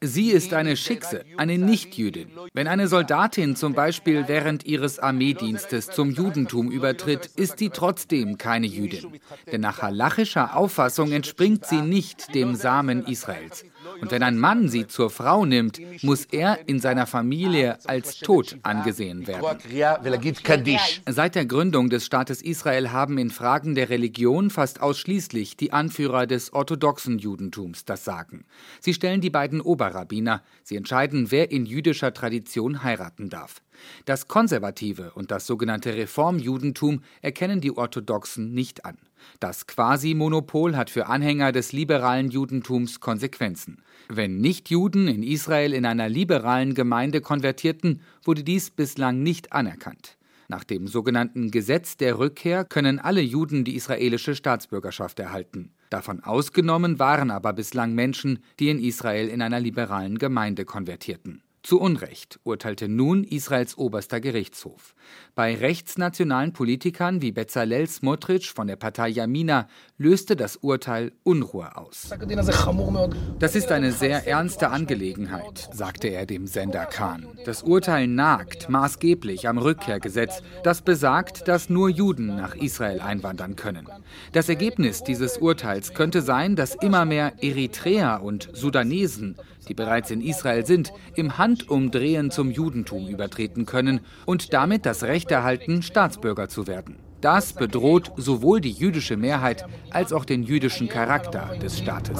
Sie 0.00 0.30
ist 0.30 0.52
eine 0.52 0.76
Schickse, 0.76 1.24
eine 1.36 1.58
Nichtjüdin. 1.58 2.30
Wenn 2.54 2.66
eine 2.66 2.88
Soldatin 2.88 3.56
zum 3.56 3.74
Beispiel 3.74 4.26
während 4.26 4.64
ihres 4.64 4.98
Armeedienstes 4.98 5.90
zum 5.90 6.10
Judentum 6.10 6.70
übertritt, 6.70 7.30
ist 7.36 7.58
sie 7.58 7.70
trotzdem 7.70 8.38
keine 8.38 8.66
Jüdin. 8.66 9.20
Denn 9.50 9.60
nach 9.60 9.82
halachischer 9.82 10.56
Auffassung 10.56 11.12
entspringt 11.12 11.66
sie 11.66 11.82
nicht 11.82 12.34
dem 12.34 12.54
Samen 12.54 13.06
Israels. 13.06 13.64
Und 14.02 14.10
wenn 14.10 14.24
ein 14.24 14.36
Mann 14.36 14.68
sie 14.68 14.88
zur 14.88 15.10
Frau 15.10 15.46
nimmt, 15.46 15.80
muss 16.02 16.24
er 16.24 16.58
in 16.66 16.80
seiner 16.80 17.06
Familie 17.06 17.78
als 17.86 18.18
tot 18.18 18.56
angesehen 18.64 19.28
werden. 19.28 19.46
Seit 21.08 21.34
der 21.36 21.46
Gründung 21.46 21.88
des 21.88 22.04
Staates 22.04 22.42
Israel 22.42 22.90
haben 22.90 23.16
in 23.16 23.30
Fragen 23.30 23.76
der 23.76 23.90
Religion 23.90 24.50
fast 24.50 24.82
ausschließlich 24.82 25.56
die 25.56 25.72
Anführer 25.72 26.26
des 26.26 26.52
orthodoxen 26.52 27.20
Judentums 27.20 27.84
das 27.84 28.04
Sagen. 28.04 28.44
Sie 28.80 28.92
stellen 28.92 29.20
die 29.20 29.30
beiden 29.30 29.60
Oberrabbiner. 29.60 30.42
Sie 30.64 30.74
entscheiden, 30.74 31.30
wer 31.30 31.52
in 31.52 31.64
jüdischer 31.64 32.12
Tradition 32.12 32.82
heiraten 32.82 33.30
darf. 33.30 33.62
Das 34.04 34.28
konservative 34.28 35.12
und 35.14 35.30
das 35.30 35.46
sogenannte 35.46 35.94
Reformjudentum 35.94 37.02
erkennen 37.20 37.60
die 37.60 37.76
Orthodoxen 37.76 38.52
nicht 38.52 38.84
an. 38.84 38.98
Das 39.40 39.66
Quasi-Monopol 39.66 40.76
hat 40.76 40.90
für 40.90 41.06
Anhänger 41.06 41.52
des 41.52 41.72
liberalen 41.72 42.30
Judentums 42.30 43.00
Konsequenzen. 43.00 43.82
Wenn 44.08 44.40
Nichtjuden 44.40 45.08
in 45.08 45.22
Israel 45.22 45.72
in 45.72 45.86
einer 45.86 46.08
liberalen 46.08 46.74
Gemeinde 46.74 47.20
konvertierten, 47.20 48.00
wurde 48.24 48.42
dies 48.42 48.70
bislang 48.70 49.22
nicht 49.22 49.52
anerkannt. 49.52 50.16
Nach 50.48 50.64
dem 50.64 50.86
sogenannten 50.86 51.50
Gesetz 51.50 51.96
der 51.96 52.18
Rückkehr 52.18 52.64
können 52.64 52.98
alle 52.98 53.22
Juden 53.22 53.64
die 53.64 53.74
israelische 53.74 54.34
Staatsbürgerschaft 54.34 55.18
erhalten. 55.18 55.72
Davon 55.88 56.22
ausgenommen 56.22 56.98
waren 56.98 57.30
aber 57.30 57.52
bislang 57.52 57.94
Menschen, 57.94 58.40
die 58.58 58.68
in 58.68 58.78
Israel 58.78 59.28
in 59.28 59.40
einer 59.40 59.60
liberalen 59.60 60.18
Gemeinde 60.18 60.64
konvertierten. 60.64 61.42
Zu 61.62 61.80
Unrecht 61.80 62.40
urteilte 62.42 62.88
nun 62.88 63.22
Israels 63.22 63.78
oberster 63.78 64.20
Gerichtshof. 64.20 64.96
Bei 65.36 65.54
rechtsnationalen 65.54 66.52
Politikern 66.52 67.22
wie 67.22 67.30
Bezalel 67.30 67.86
Smotrich 67.86 68.50
von 68.50 68.66
der 68.66 68.74
Partei 68.74 69.10
Yamina 69.10 69.68
löste 69.96 70.34
das 70.34 70.56
Urteil 70.56 71.12
Unruhe 71.22 71.76
aus. 71.76 72.10
Das 73.38 73.54
ist 73.54 73.70
eine 73.70 73.92
sehr 73.92 74.26
ernste 74.26 74.70
Angelegenheit, 74.70 75.68
sagte 75.72 76.08
er 76.08 76.26
dem 76.26 76.48
Sender 76.48 76.84
Khan. 76.86 77.28
Das 77.44 77.62
Urteil 77.62 78.08
nagt 78.08 78.68
maßgeblich 78.68 79.46
am 79.46 79.58
Rückkehrgesetz, 79.58 80.42
das 80.64 80.82
besagt, 80.82 81.46
dass 81.46 81.70
nur 81.70 81.88
Juden 81.88 82.34
nach 82.34 82.56
Israel 82.56 83.00
einwandern 83.00 83.54
können. 83.54 83.86
Das 84.32 84.48
Ergebnis 84.48 85.04
dieses 85.04 85.38
Urteils 85.38 85.94
könnte 85.94 86.22
sein, 86.22 86.56
dass 86.56 86.74
immer 86.74 87.04
mehr 87.04 87.34
Eritreer 87.40 88.20
und 88.24 88.50
Sudanesen 88.52 89.36
die 89.68 89.74
bereits 89.74 90.10
in 90.10 90.20
Israel 90.20 90.66
sind, 90.66 90.92
im 91.14 91.38
Handumdrehen 91.52 92.30
zum 92.30 92.50
Judentum 92.50 93.08
übertreten 93.08 93.66
können 93.66 94.00
und 94.24 94.54
damit 94.54 94.86
das 94.86 95.02
Recht 95.02 95.30
erhalten, 95.30 95.82
Staatsbürger 95.82 96.48
zu 96.48 96.66
werden. 96.66 96.96
Das 97.22 97.52
bedroht 97.52 98.10
sowohl 98.16 98.60
die 98.60 98.72
jüdische 98.72 99.16
Mehrheit 99.16 99.64
als 99.90 100.12
auch 100.12 100.24
den 100.24 100.42
jüdischen 100.42 100.88
Charakter 100.88 101.56
des 101.62 101.78
Staates. 101.78 102.18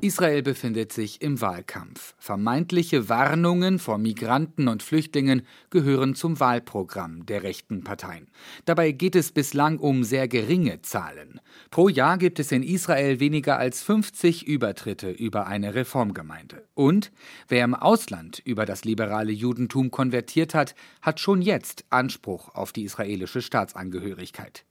Israel 0.00 0.42
befindet 0.42 0.92
sich 0.92 1.22
im 1.22 1.40
Wahlkampf. 1.40 2.14
Vermeintliche 2.18 3.08
Warnungen 3.08 3.78
vor 3.78 3.98
Migranten 3.98 4.66
und 4.66 4.82
Flüchtlingen 4.82 5.42
gehören 5.70 6.16
zum 6.16 6.40
Wahlprogramm 6.40 7.24
der 7.26 7.44
rechten 7.44 7.84
Parteien. 7.84 8.26
Dabei 8.64 8.90
geht 8.90 9.14
es 9.14 9.30
bislang 9.30 9.78
um 9.78 10.02
sehr 10.02 10.26
geringe 10.26 10.82
Zahlen. 10.82 11.40
Pro 11.70 11.88
Jahr 11.88 12.18
gibt 12.18 12.40
es 12.40 12.50
in 12.50 12.64
Israel 12.64 13.20
weniger 13.20 13.58
als 13.58 13.80
50 13.82 14.44
Übertritte 14.44 15.08
über 15.08 15.46
eine 15.46 15.76
Reformgemeinde. 15.76 16.64
Und 16.74 17.12
wer 17.46 17.64
im 17.64 17.76
Ausland 17.76 18.40
über 18.44 18.66
das 18.66 18.84
liberale 18.84 19.30
Judentum 19.30 19.92
konvertiert 19.92 20.52
hat, 20.52 20.74
hat 21.00 21.20
schon 21.20 21.42
jetzt 21.42 21.84
Anspruch 21.90 22.54
auf 22.56 22.72
die 22.72 22.82
israelische 22.82 23.40
Staatsangehörigkeit. 23.52 24.64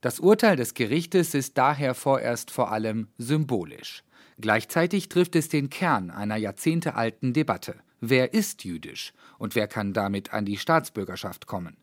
Das 0.00 0.18
Urteil 0.18 0.56
des 0.56 0.74
Gerichtes 0.74 1.34
ist 1.34 1.56
daher 1.56 1.94
vorerst 1.94 2.50
vor 2.50 2.72
allem 2.72 3.06
symbolisch. 3.16 4.02
Gleichzeitig 4.40 5.08
trifft 5.08 5.36
es 5.36 5.48
den 5.48 5.70
Kern 5.70 6.10
einer 6.10 6.36
jahrzehntealten 6.36 7.32
Debatte. 7.32 7.76
Wer 8.00 8.34
ist 8.34 8.64
jüdisch 8.64 9.12
und 9.38 9.54
wer 9.54 9.68
kann 9.68 9.92
damit 9.92 10.32
an 10.32 10.44
die 10.44 10.56
Staatsbürgerschaft 10.56 11.46
kommen? 11.46 11.76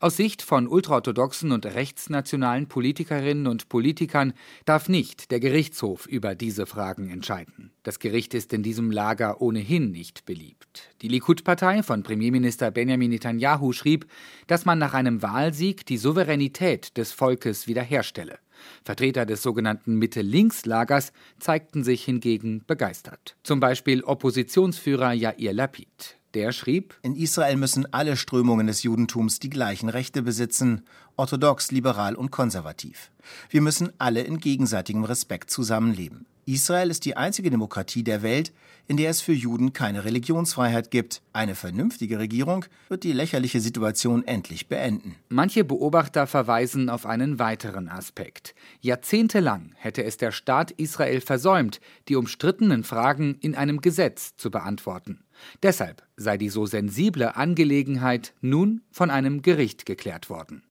Aus 0.00 0.16
Sicht 0.16 0.42
von 0.42 0.66
ultraorthodoxen 0.66 1.52
und 1.52 1.66
rechtsnationalen 1.66 2.68
Politikerinnen 2.68 3.46
und 3.46 3.68
Politikern 3.68 4.32
darf 4.64 4.88
nicht 4.88 5.30
der 5.30 5.40
Gerichtshof 5.40 6.06
über 6.06 6.34
diese 6.34 6.66
Fragen 6.66 7.10
entscheiden. 7.10 7.72
Das 7.82 7.98
Gericht 7.98 8.34
ist 8.34 8.52
in 8.52 8.62
diesem 8.62 8.90
Lager 8.90 9.40
ohnehin 9.40 9.90
nicht 9.90 10.24
beliebt. 10.24 10.90
Die 11.02 11.08
Likud-Partei 11.08 11.82
von 11.82 12.02
Premierminister 12.02 12.70
Benjamin 12.70 13.10
Netanyahu 13.10 13.72
schrieb, 13.72 14.06
dass 14.46 14.64
man 14.64 14.78
nach 14.78 14.94
einem 14.94 15.22
Wahlsieg 15.22 15.86
die 15.86 15.98
Souveränität 15.98 16.96
des 16.96 17.12
Volkes 17.12 17.66
wiederherstelle. 17.66 18.38
Vertreter 18.84 19.26
des 19.26 19.42
sogenannten 19.42 19.96
Mitte-Links-Lagers 19.96 21.12
zeigten 21.38 21.84
sich 21.84 22.04
hingegen 22.04 22.64
begeistert. 22.66 23.36
Zum 23.42 23.60
Beispiel 23.60 24.02
Oppositionsführer 24.02 25.12
Yair 25.12 25.52
Lapid. 25.52 26.19
Der 26.34 26.52
schrieb: 26.52 26.94
In 27.02 27.16
Israel 27.16 27.56
müssen 27.56 27.92
alle 27.92 28.16
Strömungen 28.16 28.68
des 28.68 28.84
Judentums 28.84 29.40
die 29.40 29.50
gleichen 29.50 29.88
Rechte 29.88 30.22
besitzen, 30.22 30.84
orthodox, 31.16 31.72
liberal 31.72 32.14
und 32.14 32.30
konservativ. 32.30 33.10
Wir 33.48 33.60
müssen 33.60 33.92
alle 33.98 34.22
in 34.22 34.38
gegenseitigem 34.38 35.02
Respekt 35.02 35.50
zusammenleben. 35.50 36.26
Israel 36.46 36.90
ist 36.90 37.04
die 37.04 37.16
einzige 37.16 37.50
Demokratie 37.50 38.04
der 38.04 38.22
Welt, 38.22 38.52
in 38.90 38.96
der 38.96 39.10
es 39.10 39.20
für 39.20 39.32
Juden 39.32 39.72
keine 39.72 40.04
Religionsfreiheit 40.04 40.90
gibt. 40.90 41.22
Eine 41.32 41.54
vernünftige 41.54 42.18
Regierung 42.18 42.64
wird 42.88 43.04
die 43.04 43.12
lächerliche 43.12 43.60
Situation 43.60 44.26
endlich 44.26 44.66
beenden. 44.66 45.14
Manche 45.28 45.62
Beobachter 45.62 46.26
verweisen 46.26 46.90
auf 46.90 47.06
einen 47.06 47.38
weiteren 47.38 47.88
Aspekt. 47.88 48.52
Jahrzehntelang 48.80 49.74
hätte 49.76 50.02
es 50.02 50.16
der 50.16 50.32
Staat 50.32 50.72
Israel 50.72 51.20
versäumt, 51.20 51.80
die 52.08 52.16
umstrittenen 52.16 52.82
Fragen 52.82 53.36
in 53.40 53.54
einem 53.54 53.80
Gesetz 53.80 54.34
zu 54.36 54.50
beantworten. 54.50 55.22
Deshalb 55.62 56.02
sei 56.16 56.36
die 56.36 56.48
so 56.48 56.66
sensible 56.66 57.36
Angelegenheit 57.36 58.34
nun 58.40 58.82
von 58.90 59.08
einem 59.08 59.42
Gericht 59.42 59.86
geklärt 59.86 60.28
worden. 60.28 60.64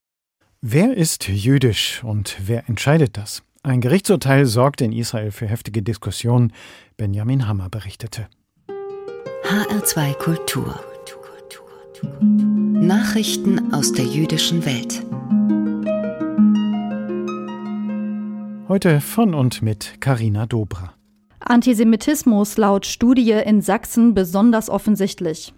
Wer 0.59 0.93
ist 0.97 1.29
jüdisch 1.29 2.03
und 2.03 2.35
wer 2.45 2.67
entscheidet 2.67 3.15
das? 3.15 3.43
Ein 3.61 3.81
Gerichtsurteil 3.81 4.45
sorgte 4.45 4.85
in 4.85 4.93
Israel 4.93 5.31
für 5.31 5.45
heftige 5.45 5.81
Diskussionen. 5.81 6.53
Benjamin 6.95 7.45
Hammer 7.45 7.69
berichtete. 7.69 8.27
HR2 9.43 10.13
Kultur. 10.13 10.79
Nachrichten 12.21 13.73
aus 13.73 13.91
der 13.91 14.05
jüdischen 14.05 14.65
Welt. 14.65 15.03
Heute 18.69 19.01
von 19.01 19.33
und 19.33 19.61
mit 19.61 19.99
Karina 19.99 20.45
Dobra. 20.45 20.93
Antisemitismus 21.41 22.55
laut 22.55 22.85
Studie 22.85 23.31
in 23.31 23.61
Sachsen 23.61 24.13
besonders 24.13 24.69
offensichtlich. 24.69 25.53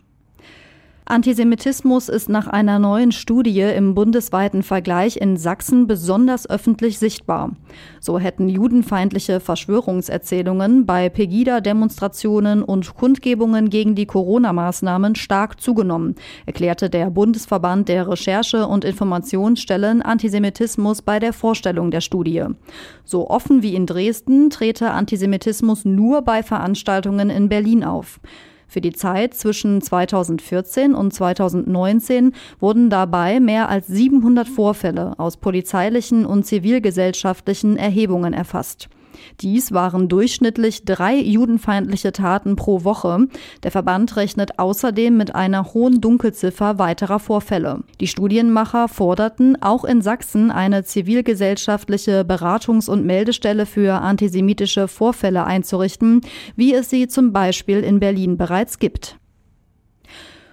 Antisemitismus 1.12 2.08
ist 2.08 2.30
nach 2.30 2.48
einer 2.48 2.80
neuen 2.80 3.12
Studie 3.12 3.60
im 3.60 3.96
bundesweiten 3.96 4.64
Vergleich 4.64 5.18
in 5.18 5.36
Sachsen 5.36 5.86
besonders 5.86 6.50
öffentlich 6.50 7.00
sichtbar. 7.00 7.52
So 8.00 8.18
hätten 8.18 8.48
judenfeindliche 8.48 9.42
Verschwörungserzählungen 9.42 10.86
bei 10.86 11.10
Pegida-Demonstrationen 11.10 12.64
und 12.64 12.96
Kundgebungen 12.96 13.70
gegen 13.70 13.94
die 13.94 14.06
Corona-Maßnahmen 14.06 15.16
stark 15.16 15.60
zugenommen, 15.60 16.16
erklärte 16.46 16.90
der 16.90 17.10
Bundesverband 17.10 17.90
der 17.90 18.08
Recherche- 18.08 18.66
und 18.66 18.86
Informationsstellen 18.86 20.02
Antisemitismus 20.02 21.02
bei 21.02 21.20
der 21.20 21.34
Vorstellung 21.34 21.92
der 21.92 22.00
Studie. 22.00 22.46
So 23.04 23.30
offen 23.30 23.62
wie 23.62 23.76
in 23.76 23.86
Dresden 23.86 24.50
trete 24.50 24.92
Antisemitismus 24.92 25.84
nur 25.84 26.22
bei 26.22 26.42
Veranstaltungen 26.42 27.30
in 27.30 27.50
Berlin 27.50 27.84
auf. 27.84 28.22
Für 28.72 28.80
die 28.80 28.94
Zeit 28.94 29.34
zwischen 29.34 29.82
2014 29.82 30.96
und 30.96 31.14
2019 31.14 32.34
wurden 32.62 32.90
dabei 32.90 33.42
mehr 33.42 33.68
als 33.68 33.88
700 33.88 34.48
Vorfälle 34.48 35.20
aus 35.20 35.36
polizeilichen 35.36 36.26
und 36.26 36.46
zivilgesellschaftlichen 36.46 37.76
Erhebungen 37.76 38.32
erfasst. 38.32 38.88
Dies 39.40 39.72
waren 39.72 40.10
durchschnittlich 40.10 40.86
drei 40.86 41.16
judenfeindliche 41.16 42.12
Taten 42.12 42.56
pro 42.56 42.84
Woche. 42.84 43.28
Der 43.64 43.72
Verband 43.72 44.16
rechnet 44.16 44.60
außerdem 44.60 45.16
mit 45.16 45.36
einer 45.36 45.74
hohen 45.74 46.02
Dunkelziffer 46.02 46.80
weiterer 46.80 47.20
Vorfälle. 47.20 47.84
Die 48.00 48.08
Studienmacher 48.08 48.88
forderten 48.88 49.62
auch 49.62 49.86
in 49.86 50.02
Sachsen 50.02 50.52
eine 50.52 50.84
zivilgesellschaftliche 50.84 52.22
Beratungs- 52.22 52.90
und 52.90 53.06
Meldestelle 53.06 53.66
für 53.66 54.02
antisemitische 54.02 54.88
Vorfälle 54.88 55.46
einzurichten, 55.46 56.22
wie 56.56 56.74
es 56.74 56.90
sie 56.90 57.08
zum 57.08 57.34
Beispiel 57.34 57.80
in 57.80 58.00
Berlin 58.00 58.38
bereits 58.38 58.80
gibt. 58.80 59.18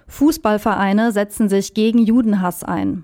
Fußballvereine 0.07 1.11
setzen 1.11 1.49
sich 1.49 1.73
gegen 1.73 1.99
Judenhass 1.99 2.63
ein. 2.63 3.03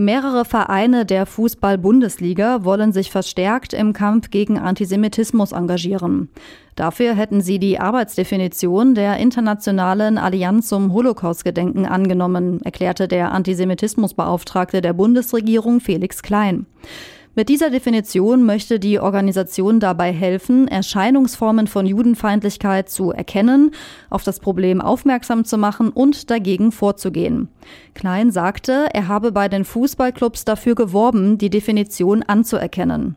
Mehrere 0.00 0.44
Vereine 0.44 1.04
der 1.04 1.26
Fußball-Bundesliga 1.26 2.62
wollen 2.62 2.92
sich 2.92 3.10
verstärkt 3.10 3.72
im 3.72 3.92
Kampf 3.92 4.30
gegen 4.30 4.56
Antisemitismus 4.56 5.50
engagieren. 5.50 6.28
Dafür 6.76 7.14
hätten 7.14 7.40
sie 7.40 7.58
die 7.58 7.80
Arbeitsdefinition 7.80 8.94
der 8.94 9.16
Internationalen 9.16 10.16
Allianz 10.16 10.68
zum 10.68 10.92
Holocaustgedenken 10.92 11.84
angenommen, 11.84 12.62
erklärte 12.62 13.08
der 13.08 13.32
Antisemitismusbeauftragte 13.32 14.82
der 14.82 14.92
Bundesregierung 14.92 15.80
Felix 15.80 16.22
Klein. 16.22 16.66
Mit 17.38 17.48
dieser 17.48 17.70
Definition 17.70 18.42
möchte 18.42 18.80
die 18.80 18.98
Organisation 18.98 19.78
dabei 19.78 20.12
helfen, 20.12 20.66
Erscheinungsformen 20.66 21.68
von 21.68 21.86
Judenfeindlichkeit 21.86 22.90
zu 22.90 23.12
erkennen, 23.12 23.70
auf 24.10 24.24
das 24.24 24.40
Problem 24.40 24.80
aufmerksam 24.80 25.44
zu 25.44 25.56
machen 25.56 25.90
und 25.90 26.32
dagegen 26.32 26.72
vorzugehen. 26.72 27.46
Klein 27.94 28.32
sagte, 28.32 28.88
er 28.92 29.06
habe 29.06 29.30
bei 29.30 29.48
den 29.48 29.64
Fußballclubs 29.64 30.46
dafür 30.46 30.74
geworben, 30.74 31.38
die 31.38 31.48
Definition 31.48 32.24
anzuerkennen. 32.24 33.14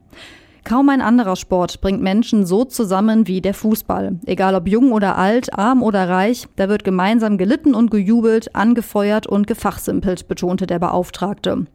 Kaum 0.64 0.90
ein 0.90 1.02
anderer 1.02 1.36
Sport 1.36 1.82
bringt 1.82 2.04
Menschen 2.04 2.46
so 2.46 2.64
zusammen 2.64 3.26
wie 3.26 3.42
der 3.42 3.56
Fußball. 3.56 4.20
Egal 4.28 4.54
ob 4.54 4.68
jung 4.68 4.92
oder 4.92 5.18
alt, 5.18 5.58
arm 5.58 5.82
oder 5.82 6.08
reich, 6.08 6.46
da 6.58 6.70
wird 6.70 6.84
gemeinsam 6.84 7.40
gelitten 7.40 7.74
und 7.74 7.90
gejubelt, 7.90 8.56
angefeuert 8.56 9.26
und 9.26 9.48
gefachsimpelt, 9.48 10.28
betonte 10.28 10.68
der 10.68 10.78
Beauftragte. 10.78 11.66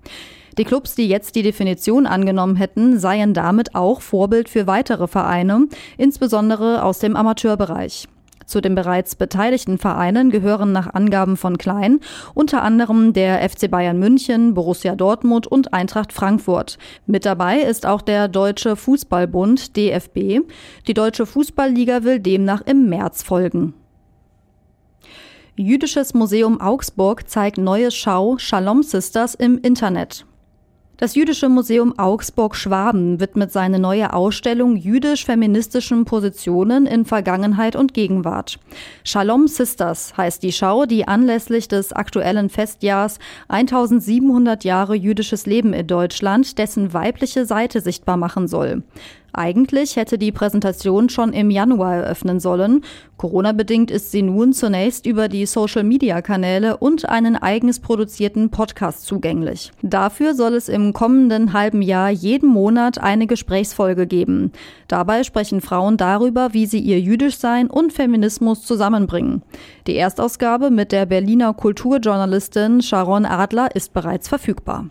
Die 0.59 0.65
Clubs, 0.65 0.95
die 0.95 1.07
jetzt 1.07 1.35
die 1.37 1.43
Definition 1.43 2.07
angenommen 2.07 2.57
hätten, 2.57 2.99
seien 2.99 3.35
damit 3.35 3.75
auch 3.75 4.01
Vorbild 4.01 4.49
für 4.49 4.67
weitere 4.67 5.07
Vereine, 5.07 5.67
insbesondere 5.99 6.83
aus 6.83 6.99
dem 6.99 7.15
Amateurbereich. 7.15 8.09
Zu 8.47 8.61
den 8.61 8.77
bereits 8.77 9.17
beteiligten 9.17 9.77
Vereinen 9.77 10.31
gehören 10.31 10.71
nach 10.71 10.95
Angaben 10.95 11.37
von 11.37 11.59
Klein 11.59 11.99
unter 12.33 12.63
anderem 12.63 13.13
der 13.13 13.47
FC 13.47 13.69
Bayern 13.69 13.99
München, 13.99 14.55
Borussia 14.55 14.95
Dortmund 14.95 15.49
und 15.49 15.75
Eintracht 15.75 16.13
Frankfurt. 16.13 16.79
Mit 17.07 17.27
dabei 17.27 17.59
ist 17.61 17.85
auch 17.85 18.03
der 18.03 18.29
Deutsche 18.29 18.77
Fußballbund 18.77 19.77
DFB. 19.77 20.43
Die 20.87 20.95
Deutsche 20.95 21.27
Fußballliga 21.27 22.05
will 22.05 22.21
demnach 22.21 22.63
im 22.63 22.89
März 22.89 23.25
folgen. 23.25 23.75
Jüdisches 25.57 26.15
Museum 26.15 26.61
Augsburg 26.61 27.29
zeigt 27.29 27.59
neue 27.59 27.91
Schau 27.91 28.39
Shalom 28.39 28.83
Sisters 28.83 29.35
im 29.35 29.59
Internet. 29.59 30.25
Das 30.99 31.15
Jüdische 31.15 31.51
Museum 31.51 31.99
Augsburg-Schwaben 31.99 33.21
widmet 33.21 33.53
seine 33.53 33.79
neue 33.79 34.15
Ausstellung 34.15 34.77
jüdisch-feministischen 34.77 36.07
Positionen 36.07 36.87
in 36.87 37.05
Vergangenheit 37.05 37.77
und 37.77 37.93
Gegenwart. 37.93 38.59
Shalom 39.05 39.47
Sisters 39.47 40.17
heißt 40.17 40.43
die 40.43 40.53
Schau, 40.53 40.87
die 40.87 41.07
anlässlich 41.07 41.69
des 41.69 41.93
aktuellen 41.93 42.49
Festjahrs 42.49 43.19
1700 43.49 44.65
Jahre 44.65 44.95
jüdisches 44.95 45.45
Leben 45.45 45.75
in 45.75 45.87
Deutschland 45.87 46.57
dessen 46.57 46.95
weibliche 46.95 47.45
Seite 47.45 47.83
sichtbar 47.83 48.17
machen 48.17 48.49
soll. 48.49 48.83
Eigentlich 49.37 49.97
hätte 49.97 50.17
die 50.17 50.33
Präsentation 50.33 51.11
schon 51.11 51.35
im 51.35 51.51
Januar 51.51 51.97
eröffnen 51.97 52.41
sollen. 52.41 52.83
Corona-bedingt 53.19 53.91
ist 53.91 54.11
sie 54.11 54.23
nun 54.23 54.55
zunächst 54.55 55.05
über 55.05 55.29
die 55.29 55.45
Social-Media-Kanäle 55.45 56.79
und 56.79 57.07
einen 57.07 57.37
eigens 57.37 57.81
produzierten 57.81 58.49
Podcast 58.51 59.05
zugänglich. 59.05 59.73
Dafür 59.83 60.35
soll 60.35 60.55
es 60.55 60.71
im 60.71 60.95
kommenden 60.95 61.53
halben 61.53 61.83
Jahr 61.83 62.09
jeden 62.09 62.49
Monat 62.49 62.97
eine 62.97 63.27
Gesprächsfolge 63.27 64.07
geben. 64.07 64.53
Dabei 64.89 65.23
sprechen 65.23 65.61
Frauen 65.61 65.99
darüber, 65.99 66.55
wie 66.55 66.65
sie 66.65 66.81
ihr 66.81 66.99
Jüdischsein 66.99 67.69
und 67.69 67.93
Feminismus 67.93 68.63
zusammenbringen. 68.63 69.43
Die 69.87 69.97
Erstausgabe 69.97 70.71
mit 70.71 70.93
der 70.93 71.05
Berliner 71.05 71.53
Kulturjournalistin 71.53 72.81
Sharon 72.81 73.27
Adler 73.27 73.77
ist 73.77 73.93
bereits 73.93 74.29
verfügbar. 74.29 74.87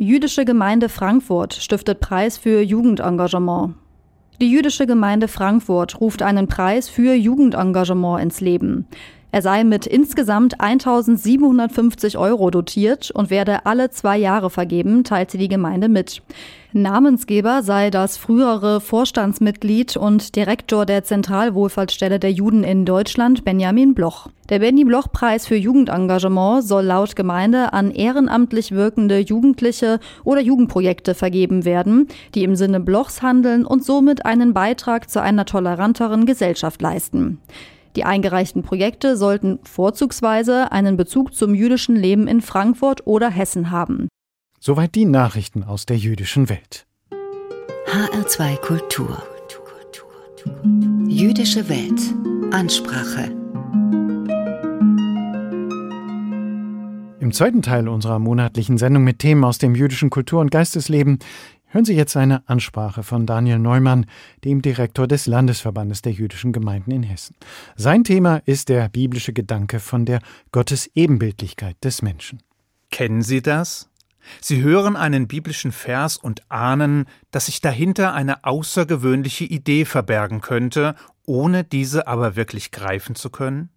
Jüdische 0.00 0.44
Gemeinde 0.44 0.88
Frankfurt 0.88 1.54
stiftet 1.54 1.98
Preis 1.98 2.38
für 2.38 2.62
Jugendengagement. 2.62 3.74
Die 4.40 4.48
Jüdische 4.48 4.86
Gemeinde 4.86 5.26
Frankfurt 5.26 6.00
ruft 6.00 6.22
einen 6.22 6.46
Preis 6.46 6.88
für 6.88 7.14
Jugendengagement 7.14 8.22
ins 8.22 8.40
Leben. 8.40 8.86
Er 9.30 9.42
sei 9.42 9.62
mit 9.62 9.86
insgesamt 9.86 10.58
1750 10.58 12.16
Euro 12.16 12.50
dotiert 12.50 13.10
und 13.10 13.28
werde 13.28 13.66
alle 13.66 13.90
zwei 13.90 14.16
Jahre 14.16 14.48
vergeben, 14.48 15.04
teilte 15.04 15.36
die 15.36 15.48
Gemeinde 15.48 15.90
mit. 15.90 16.22
Namensgeber 16.72 17.62
sei 17.62 17.90
das 17.90 18.16
frühere 18.16 18.80
Vorstandsmitglied 18.80 19.98
und 19.98 20.34
Direktor 20.34 20.86
der 20.86 21.04
Zentralwohlfahrtsstelle 21.04 22.18
der 22.18 22.32
Juden 22.32 22.64
in 22.64 22.86
Deutschland, 22.86 23.44
Benjamin 23.44 23.94
Bloch. 23.94 24.28
Der 24.48 24.60
Benny 24.60 24.84
Bloch 24.84 25.12
Preis 25.12 25.46
für 25.46 25.56
Jugendengagement 25.56 26.64
soll 26.64 26.84
laut 26.84 27.14
Gemeinde 27.14 27.74
an 27.74 27.90
ehrenamtlich 27.90 28.72
wirkende 28.72 29.18
Jugendliche 29.18 30.00
oder 30.24 30.40
Jugendprojekte 30.40 31.14
vergeben 31.14 31.66
werden, 31.66 32.08
die 32.34 32.44
im 32.44 32.56
Sinne 32.56 32.80
Blochs 32.80 33.20
handeln 33.20 33.66
und 33.66 33.84
somit 33.84 34.24
einen 34.24 34.54
Beitrag 34.54 35.10
zu 35.10 35.20
einer 35.20 35.44
toleranteren 35.44 36.24
Gesellschaft 36.24 36.80
leisten. 36.80 37.40
Die 37.98 38.04
eingereichten 38.04 38.62
Projekte 38.62 39.16
sollten 39.16 39.58
vorzugsweise 39.64 40.70
einen 40.70 40.96
Bezug 40.96 41.34
zum 41.34 41.52
jüdischen 41.52 41.96
Leben 41.96 42.28
in 42.28 42.40
Frankfurt 42.40 43.08
oder 43.08 43.28
Hessen 43.28 43.72
haben. 43.72 44.06
Soweit 44.60 44.94
die 44.94 45.04
Nachrichten 45.04 45.64
aus 45.64 45.84
der 45.84 45.96
jüdischen 45.96 46.48
Welt. 46.48 46.86
HR2 47.90 48.56
Kultur. 48.60 49.20
Jüdische 51.08 51.68
Welt. 51.68 52.00
Ansprache. 52.52 53.32
Im 57.18 57.32
zweiten 57.32 57.62
Teil 57.62 57.88
unserer 57.88 58.20
monatlichen 58.20 58.78
Sendung 58.78 59.02
mit 59.02 59.18
Themen 59.18 59.42
aus 59.42 59.58
dem 59.58 59.74
jüdischen 59.74 60.08
Kultur- 60.08 60.40
und 60.40 60.52
Geistesleben 60.52 61.18
Hören 61.70 61.84
Sie 61.84 61.94
jetzt 61.94 62.16
eine 62.16 62.48
Ansprache 62.48 63.02
von 63.02 63.26
Daniel 63.26 63.58
Neumann, 63.58 64.06
dem 64.42 64.62
Direktor 64.62 65.06
des 65.06 65.26
Landesverbandes 65.26 66.00
der 66.00 66.12
jüdischen 66.12 66.54
Gemeinden 66.54 66.90
in 66.92 67.02
Hessen. 67.02 67.36
Sein 67.76 68.04
Thema 68.04 68.40
ist 68.46 68.70
der 68.70 68.88
biblische 68.88 69.34
Gedanke 69.34 69.78
von 69.78 70.06
der 70.06 70.20
Gottesebenbildlichkeit 70.50 71.76
des 71.84 72.00
Menschen. 72.00 72.42
Kennen 72.90 73.20
Sie 73.20 73.42
das? 73.42 73.90
Sie 74.40 74.62
hören 74.62 74.96
einen 74.96 75.28
biblischen 75.28 75.70
Vers 75.70 76.16
und 76.16 76.50
ahnen, 76.50 77.04
dass 77.32 77.46
sich 77.46 77.60
dahinter 77.60 78.14
eine 78.14 78.44
außergewöhnliche 78.44 79.44
Idee 79.44 79.84
verbergen 79.84 80.40
könnte, 80.40 80.94
ohne 81.26 81.64
diese 81.64 82.06
aber 82.06 82.34
wirklich 82.34 82.70
greifen 82.70 83.14
zu 83.14 83.28
können? 83.28 83.68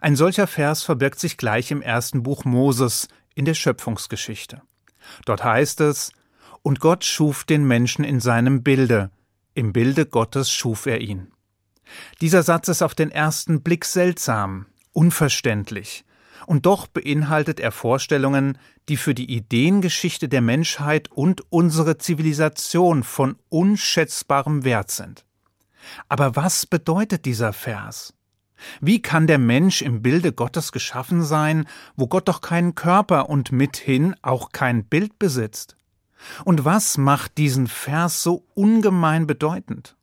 Ein 0.00 0.16
solcher 0.16 0.48
Vers 0.48 0.82
verbirgt 0.82 1.20
sich 1.20 1.36
gleich 1.36 1.70
im 1.70 1.82
ersten 1.82 2.24
Buch 2.24 2.44
Moses 2.44 3.06
in 3.36 3.44
der 3.44 3.54
Schöpfungsgeschichte. 3.54 4.62
Dort 5.24 5.44
heißt 5.44 5.80
es, 5.82 6.10
und 6.66 6.80
Gott 6.80 7.04
schuf 7.04 7.44
den 7.44 7.64
Menschen 7.64 8.04
in 8.04 8.18
seinem 8.18 8.64
Bilde, 8.64 9.12
im 9.54 9.72
Bilde 9.72 10.04
Gottes 10.04 10.50
schuf 10.50 10.86
er 10.86 11.00
ihn. 11.00 11.30
Dieser 12.20 12.42
Satz 12.42 12.66
ist 12.66 12.82
auf 12.82 12.96
den 12.96 13.12
ersten 13.12 13.62
Blick 13.62 13.84
seltsam, 13.84 14.66
unverständlich, 14.92 16.04
und 16.44 16.66
doch 16.66 16.88
beinhaltet 16.88 17.60
er 17.60 17.70
Vorstellungen, 17.70 18.58
die 18.88 18.96
für 18.96 19.14
die 19.14 19.32
Ideengeschichte 19.32 20.28
der 20.28 20.40
Menschheit 20.40 21.08
und 21.12 21.44
unsere 21.50 21.98
Zivilisation 21.98 23.04
von 23.04 23.36
unschätzbarem 23.48 24.64
Wert 24.64 24.90
sind. 24.90 25.24
Aber 26.08 26.34
was 26.34 26.66
bedeutet 26.66 27.26
dieser 27.26 27.52
Vers? 27.52 28.12
Wie 28.80 29.00
kann 29.00 29.28
der 29.28 29.38
Mensch 29.38 29.82
im 29.82 30.02
Bilde 30.02 30.32
Gottes 30.32 30.72
geschaffen 30.72 31.22
sein, 31.22 31.68
wo 31.94 32.08
Gott 32.08 32.26
doch 32.26 32.40
keinen 32.40 32.74
Körper 32.74 33.28
und 33.28 33.52
mithin 33.52 34.16
auch 34.22 34.50
kein 34.50 34.84
Bild 34.84 35.16
besitzt? 35.20 35.76
Und 36.44 36.64
was 36.64 36.98
macht 36.98 37.38
diesen 37.38 37.66
Vers 37.66 38.22
so 38.22 38.44
ungemein 38.54 39.26
bedeutend? 39.26 39.96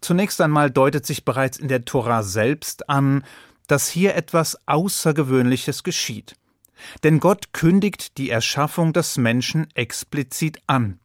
Zunächst 0.00 0.40
einmal 0.40 0.70
deutet 0.70 1.06
sich 1.06 1.24
bereits 1.24 1.58
in 1.58 1.68
der 1.68 1.84
Tora 1.84 2.22
selbst 2.22 2.88
an, 2.88 3.24
dass 3.66 3.88
hier 3.88 4.14
etwas 4.14 4.58
Außergewöhnliches 4.66 5.82
geschieht. 5.82 6.36
Denn 7.02 7.20
Gott 7.20 7.52
kündigt 7.52 8.18
die 8.18 8.30
Erschaffung 8.30 8.92
des 8.92 9.16
Menschen 9.16 9.66
explizit 9.74 10.60
an. 10.66 11.00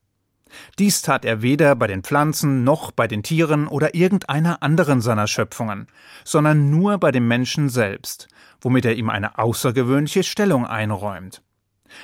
Dies 0.80 1.02
tat 1.02 1.24
er 1.24 1.41
weder 1.41 1.76
bei 1.76 1.88
den 1.88 2.04
Pflanzen 2.04 2.63
noch 2.65 2.91
bei 2.91 3.08
den 3.08 3.24
Tieren 3.24 3.67
oder 3.67 3.95
irgendeiner 3.95 4.62
anderen 4.62 5.02
seiner 5.02 5.28
Schöpfungen, 5.28 5.88
sondern 6.26 6.69
nur 6.69 6.97
bei 6.97 7.12
dem 7.12 7.28
Menschen 7.28 7.69
selbst, 7.69 8.28
womit 8.60 8.86
er 8.86 8.95
ihm 8.95 9.10
eine 9.10 9.38
außergewöhnliche 9.38 10.24
Stellung 10.24 10.65
einräumt. 10.65 11.41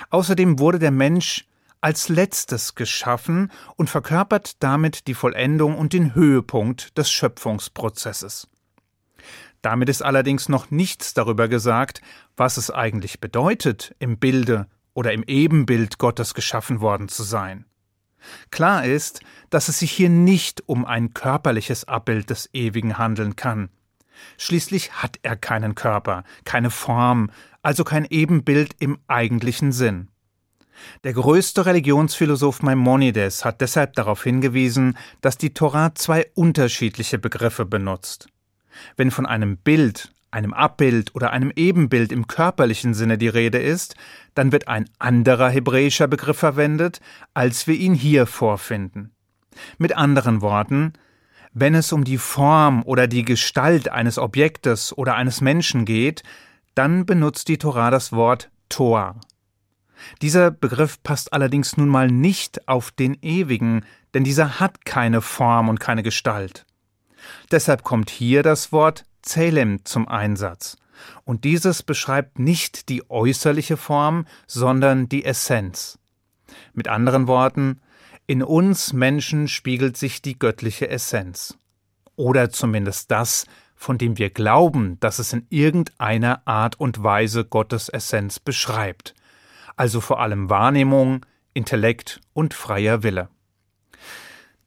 Außerdem 0.09 0.59
wurde 0.59 0.79
der 0.79 0.91
Mensch 0.91 1.46
als 1.81 2.09
letztes 2.09 2.75
geschaffen 2.75 3.51
und 3.75 3.89
verkörpert 3.89 4.61
damit 4.63 5.07
die 5.07 5.13
Vollendung 5.13 5.77
und 5.77 5.93
den 5.93 6.15
Höhepunkt 6.15 6.97
des 6.97 7.11
Schöpfungsprozesses. 7.11 8.47
Damit 9.61 9.89
ist 9.89 10.01
allerdings 10.01 10.49
noch 10.49 10.71
nichts 10.71 11.13
darüber 11.13 11.47
gesagt, 11.47 12.01
was 12.35 12.57
es 12.57 12.71
eigentlich 12.71 13.19
bedeutet, 13.19 13.95
im 13.99 14.17
Bilde 14.17 14.67
oder 14.93 15.13
im 15.13 15.23
Ebenbild 15.23 15.97
Gottes 15.97 16.33
geschaffen 16.33 16.81
worden 16.81 17.09
zu 17.09 17.23
sein. 17.23 17.65
Klar 18.51 18.85
ist, 18.85 19.21
dass 19.49 19.67
es 19.67 19.79
sich 19.79 19.91
hier 19.91 20.09
nicht 20.09 20.67
um 20.67 20.85
ein 20.85 21.13
körperliches 21.13 21.85
Abbild 21.85 22.29
des 22.29 22.49
Ewigen 22.53 22.97
handeln 22.97 23.35
kann. 23.35 23.69
Schließlich 24.37 24.93
hat 24.93 25.19
er 25.21 25.35
keinen 25.35 25.75
Körper, 25.75 26.23
keine 26.43 26.71
Form, 26.71 27.29
also 27.61 27.83
kein 27.83 28.05
Ebenbild 28.05 28.75
im 28.79 28.97
eigentlichen 29.07 29.71
Sinn. 29.71 30.09
Der 31.03 31.13
größte 31.13 31.65
Religionsphilosoph 31.65 32.61
Maimonides 32.61 33.45
hat 33.45 33.61
deshalb 33.61 33.93
darauf 33.93 34.23
hingewiesen, 34.23 34.97
dass 35.21 35.37
die 35.37 35.53
Torah 35.53 35.95
zwei 35.95 36.29
unterschiedliche 36.35 37.19
Begriffe 37.19 37.65
benutzt. 37.65 38.27
Wenn 38.95 39.11
von 39.11 39.25
einem 39.25 39.57
Bild, 39.57 40.13
einem 40.31 40.53
Abbild 40.53 41.15
oder 41.15 41.31
einem 41.31 41.51
Ebenbild 41.55 42.11
im 42.11 42.27
körperlichen 42.27 42.93
Sinne 42.93 43.17
die 43.17 43.27
Rede 43.27 43.59
ist, 43.59 43.95
dann 44.35 44.51
wird 44.51 44.67
ein 44.67 44.89
anderer 44.99 45.49
hebräischer 45.49 46.07
Begriff 46.07 46.37
verwendet, 46.37 46.99
als 47.33 47.67
wir 47.67 47.75
ihn 47.75 47.93
hier 47.93 48.25
vorfinden. 48.25 49.11
Mit 49.77 49.95
anderen 49.95 50.41
Worten, 50.41 50.93
wenn 51.53 51.73
es 51.73 51.91
um 51.91 52.03
die 52.03 52.19
Form 52.19 52.83
oder 52.83 53.07
die 53.07 53.25
Gestalt 53.25 53.89
eines 53.89 54.19
Objektes 54.19 54.95
oder 54.95 55.15
eines 55.15 55.41
Menschen 55.41 55.85
geht, 55.85 56.21
dann 56.75 57.05
benutzt 57.07 57.47
die 57.47 57.57
Torah 57.57 57.89
das 57.89 58.11
Wort 58.11 58.51
Tor. 58.69 59.19
Dieser 60.21 60.51
Begriff 60.51 61.01
passt 61.03 61.33
allerdings 61.33 61.77
nun 61.77 61.89
mal 61.89 62.07
nicht 62.07 62.67
auf 62.67 62.91
den 62.91 63.17
Ewigen, 63.21 63.85
denn 64.13 64.23
dieser 64.23 64.59
hat 64.59 64.85
keine 64.85 65.21
Form 65.21 65.69
und 65.69 65.79
keine 65.79 66.03
Gestalt. 66.03 66.65
Deshalb 67.51 67.83
kommt 67.83 68.09
hier 68.09 68.43
das 68.43 68.71
Wort 68.71 69.05
Zelem 69.21 69.83
zum 69.83 70.07
Einsatz. 70.07 70.77
Und 71.23 71.43
dieses 71.43 71.83
beschreibt 71.83 72.39
nicht 72.39 72.89
die 72.89 73.09
äußerliche 73.09 73.77
Form, 73.77 74.25
sondern 74.47 75.09
die 75.09 75.25
Essenz. 75.25 75.99
Mit 76.73 76.87
anderen 76.87 77.27
Worten, 77.27 77.81
in 78.25 78.43
uns 78.43 78.93
Menschen 78.93 79.47
spiegelt 79.47 79.97
sich 79.97 80.21
die 80.21 80.39
göttliche 80.39 80.89
Essenz. 80.89 81.57
Oder 82.15 82.49
zumindest 82.49 83.11
das, 83.11 83.45
von 83.75 83.97
dem 83.97 84.17
wir 84.17 84.31
glauben, 84.31 84.99
dass 84.99 85.19
es 85.19 85.33
in 85.33 85.45
irgendeiner 85.49 86.41
Art 86.45 86.79
und 86.79 87.03
Weise 87.03 87.45
Gottes 87.45 87.89
Essenz 87.89 88.39
beschreibt. 88.39 89.13
Also 89.77 90.01
vor 90.01 90.19
allem 90.19 90.49
Wahrnehmung, 90.49 91.25
Intellekt 91.53 92.19
und 92.33 92.53
freier 92.53 93.03
Wille. 93.03 93.29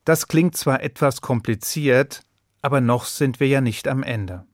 Das 0.04 0.28
klingt 0.28 0.56
zwar 0.56 0.82
etwas 0.82 1.20
kompliziert, 1.20 2.22
aber 2.62 2.80
noch 2.80 3.04
sind 3.04 3.38
wir 3.38 3.48
ja 3.48 3.60
nicht 3.60 3.86
am 3.86 4.02
Ende. 4.02 4.46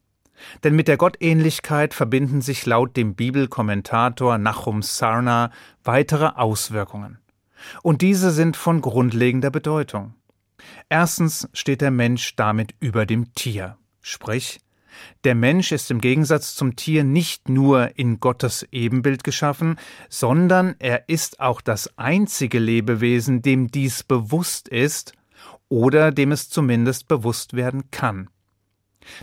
Denn 0.65 0.75
mit 0.75 0.89
der 0.89 0.97
Gottähnlichkeit 0.97 1.95
verbinden 1.95 2.43
sich 2.43 2.67
laut 2.67 2.97
dem 2.97 3.15
Bibelkommentator 3.15 4.39
Nachum 4.39 4.83
Sarna 4.83 5.51
weitere 5.85 6.27
Auswirkungen. 6.27 7.19
Und 7.83 8.03
diese 8.03 8.31
sind 8.31 8.57
von 8.57 8.81
grundlegender 8.81 9.51
Bedeutung. 9.51 10.15
Erstens 10.89 11.49
steht 11.53 11.81
der 11.81 11.91
Mensch 11.91 12.37
damit 12.37 12.75
über 12.81 13.07
dem 13.07 13.33
Tier. 13.35 13.79
Sprich, 14.03 14.61
der 15.25 15.35
Mensch 15.35 15.73
ist 15.73 15.91
im 15.91 16.01
Gegensatz 16.01 16.55
zum 16.55 16.77
Tier 16.77 17.05
nicht 17.05 17.49
nur 17.49 17.99
in 17.99 18.21
Gottes 18.21 18.67
Ebenbild 18.73 19.25
geschaffen, 19.25 19.77
sondern 20.09 20.77
er 20.79 21.09
ist 21.09 21.41
auch 21.41 21.61
das 21.61 21.99
einzige 21.99 22.59
Lebewesen, 22.59 23.43
dem 23.43 23.69
dies 23.69 24.03
bewusst 24.03 24.69
ist 24.69 25.13
oder 25.69 26.13
dem 26.13 26.33
es 26.33 26.49
zumindest 26.49 27.09
bewusst 27.09 27.55
werden 27.55 27.91
kann. 27.91 28.29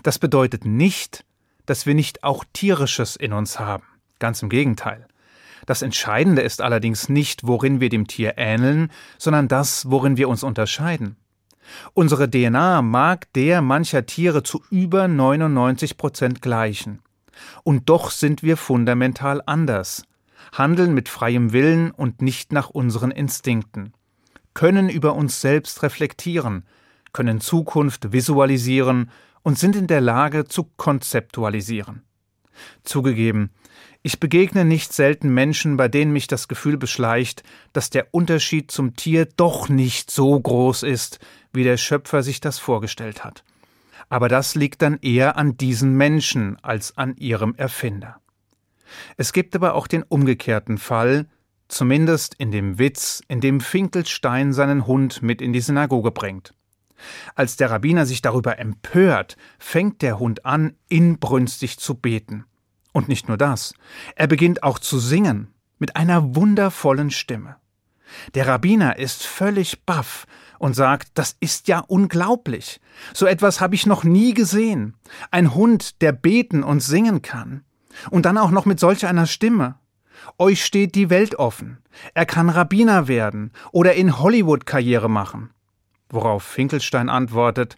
Das 0.04 0.20
bedeutet 0.20 0.66
nicht, 0.66 1.26
dass 1.66 1.86
wir 1.86 1.96
nicht 1.96 2.24
auch 2.24 2.44
tierisches 2.54 3.16
in 3.16 3.34
uns 3.34 3.60
haben. 3.60 3.84
Ganz 4.20 4.42
im 4.42 4.50
Gegenteil. 4.50 5.08
Das 5.66 5.82
Entscheidende 5.82 6.42
ist 6.42 6.62
allerdings 6.62 7.08
nicht, 7.08 7.48
worin 7.48 7.80
wir 7.80 7.90
dem 7.90 8.08
Tier 8.08 8.34
ähneln, 8.38 8.92
sondern 9.18 9.48
das, 9.48 9.90
worin 9.90 10.18
wir 10.18 10.28
uns 10.28 10.44
unterscheiden. 10.44 11.16
Unsere 11.94 12.30
DNA 12.30 12.82
mag 12.82 13.32
der 13.34 13.62
mancher 13.62 14.06
Tiere 14.06 14.44
zu 14.44 14.64
über 14.70 15.08
99 15.08 15.98
Prozent 15.98 16.42
gleichen. 16.42 17.00
Und 17.64 17.90
doch 17.90 18.12
sind 18.12 18.44
wir 18.44 18.58
fundamental 18.58 19.42
anders, 19.46 20.04
handeln 20.52 20.94
mit 20.94 21.10
freiem 21.10 21.52
Willen 21.52 21.92
und 21.92 22.22
nicht 22.22 22.52
nach 22.52 22.70
unseren 22.70 23.12
Instinkten, 23.12 23.94
können 24.54 24.90
über 24.90 25.16
uns 25.16 25.42
selbst 25.42 25.82
reflektieren, 25.84 26.66
können 27.12 27.42
Zukunft 27.42 28.12
visualisieren 28.12 29.10
und 29.42 29.58
sind 29.58 29.76
in 29.76 29.88
der 29.88 30.02
Lage 30.02 30.46
zu 30.46 30.66
konzeptualisieren. 30.78 32.04
Zugegeben, 32.84 33.52
ich 34.06 34.20
begegne 34.20 34.66
nicht 34.66 34.92
selten 34.92 35.34
Menschen, 35.34 35.78
bei 35.78 35.88
denen 35.88 36.12
mich 36.12 36.28
das 36.28 36.50
Gefühl 36.50 36.78
beschleicht, 36.78 37.42
dass 37.72 37.90
der 37.90 38.08
Unterschied 38.12 38.70
zum 38.70 38.98
Tier 38.98 39.26
doch 39.26 39.70
nicht 39.70 40.12
so 40.12 40.38
groß 40.38 40.84
ist, 40.84 41.20
wie 41.54 41.64
der 41.64 41.78
Schöpfer 41.78 42.22
sich 42.22 42.42
das 42.42 42.60
vorgestellt 42.60 43.24
hat. 43.24 43.46
Aber 44.10 44.28
das 44.28 44.56
liegt 44.56 44.82
dann 44.82 45.00
eher 45.02 45.38
an 45.38 45.56
diesen 45.56 45.96
Menschen 45.96 46.58
als 46.62 46.98
an 46.98 47.16
ihrem 47.16 47.56
Erfinder. 47.56 48.20
Es 49.16 49.32
gibt 49.32 49.56
aber 49.56 49.74
auch 49.74 49.88
den 49.88 50.04
umgekehrten 50.04 50.78
Fall, 50.78 51.28
zumindest 51.70 52.36
in 52.36 52.52
dem 52.52 52.78
Witz, 52.78 53.24
in 53.30 53.40
dem 53.40 53.62
Finkelstein 53.62 54.52
seinen 54.52 54.86
Hund 54.86 55.22
mit 55.22 55.42
in 55.42 55.54
die 55.54 55.62
Synagoge 55.62 56.12
bringt. 56.12 56.54
Als 57.36 57.56
der 57.56 57.72
Rabbiner 57.72 58.06
sich 58.06 58.22
darüber 58.22 58.60
empört, 58.60 59.38
fängt 59.60 60.02
der 60.02 60.20
Hund 60.20 60.46
an, 60.46 60.76
inbrünstig 60.90 61.80
zu 61.80 61.96
beten. 61.96 62.46
Und 62.94 63.10
nicht 63.10 63.28
nur 63.28 63.38
das, 63.38 63.74
er 64.16 64.28
beginnt 64.28 64.64
auch 64.64 64.80
zu 64.80 65.00
singen 65.00 65.54
mit 65.80 65.98
einer 65.98 66.36
wundervollen 66.36 67.12
Stimme. 67.12 67.58
Der 68.36 68.48
Rabbiner 68.48 68.98
ist 68.98 69.26
völlig 69.26 69.84
baff 69.86 70.26
und 70.60 70.76
sagt, 70.76 71.10
das 71.16 71.36
ist 71.40 71.68
ja 71.68 71.80
unglaublich. 71.80 72.80
So 73.14 73.26
etwas 73.26 73.60
habe 73.60 73.76
ich 73.76 73.86
noch 73.86 74.04
nie 74.04 74.34
gesehen. 74.34 74.96
Ein 75.32 75.54
Hund, 75.54 76.02
der 76.02 76.14
beten 76.14 76.64
und 76.64 76.80
singen 76.80 77.22
kann. 77.22 77.64
Und 78.12 78.26
dann 78.26 78.38
auch 78.38 78.52
noch 78.52 78.66
mit 78.66 78.80
solch 78.80 79.06
einer 79.06 79.26
Stimme. 79.26 79.76
Euch 80.38 80.64
steht 80.64 80.96
die 80.96 81.10
Welt 81.10 81.36
offen. 81.36 81.80
Er 82.14 82.26
kann 82.26 82.50
Rabbiner 82.50 83.08
werden 83.08 83.52
oder 83.72 83.96
in 83.96 84.20
Hollywood 84.20 84.66
Karriere 84.66 85.10
machen. 85.10 85.50
Worauf 86.10 86.44
Finkelstein 86.44 87.10
antwortet, 87.10 87.76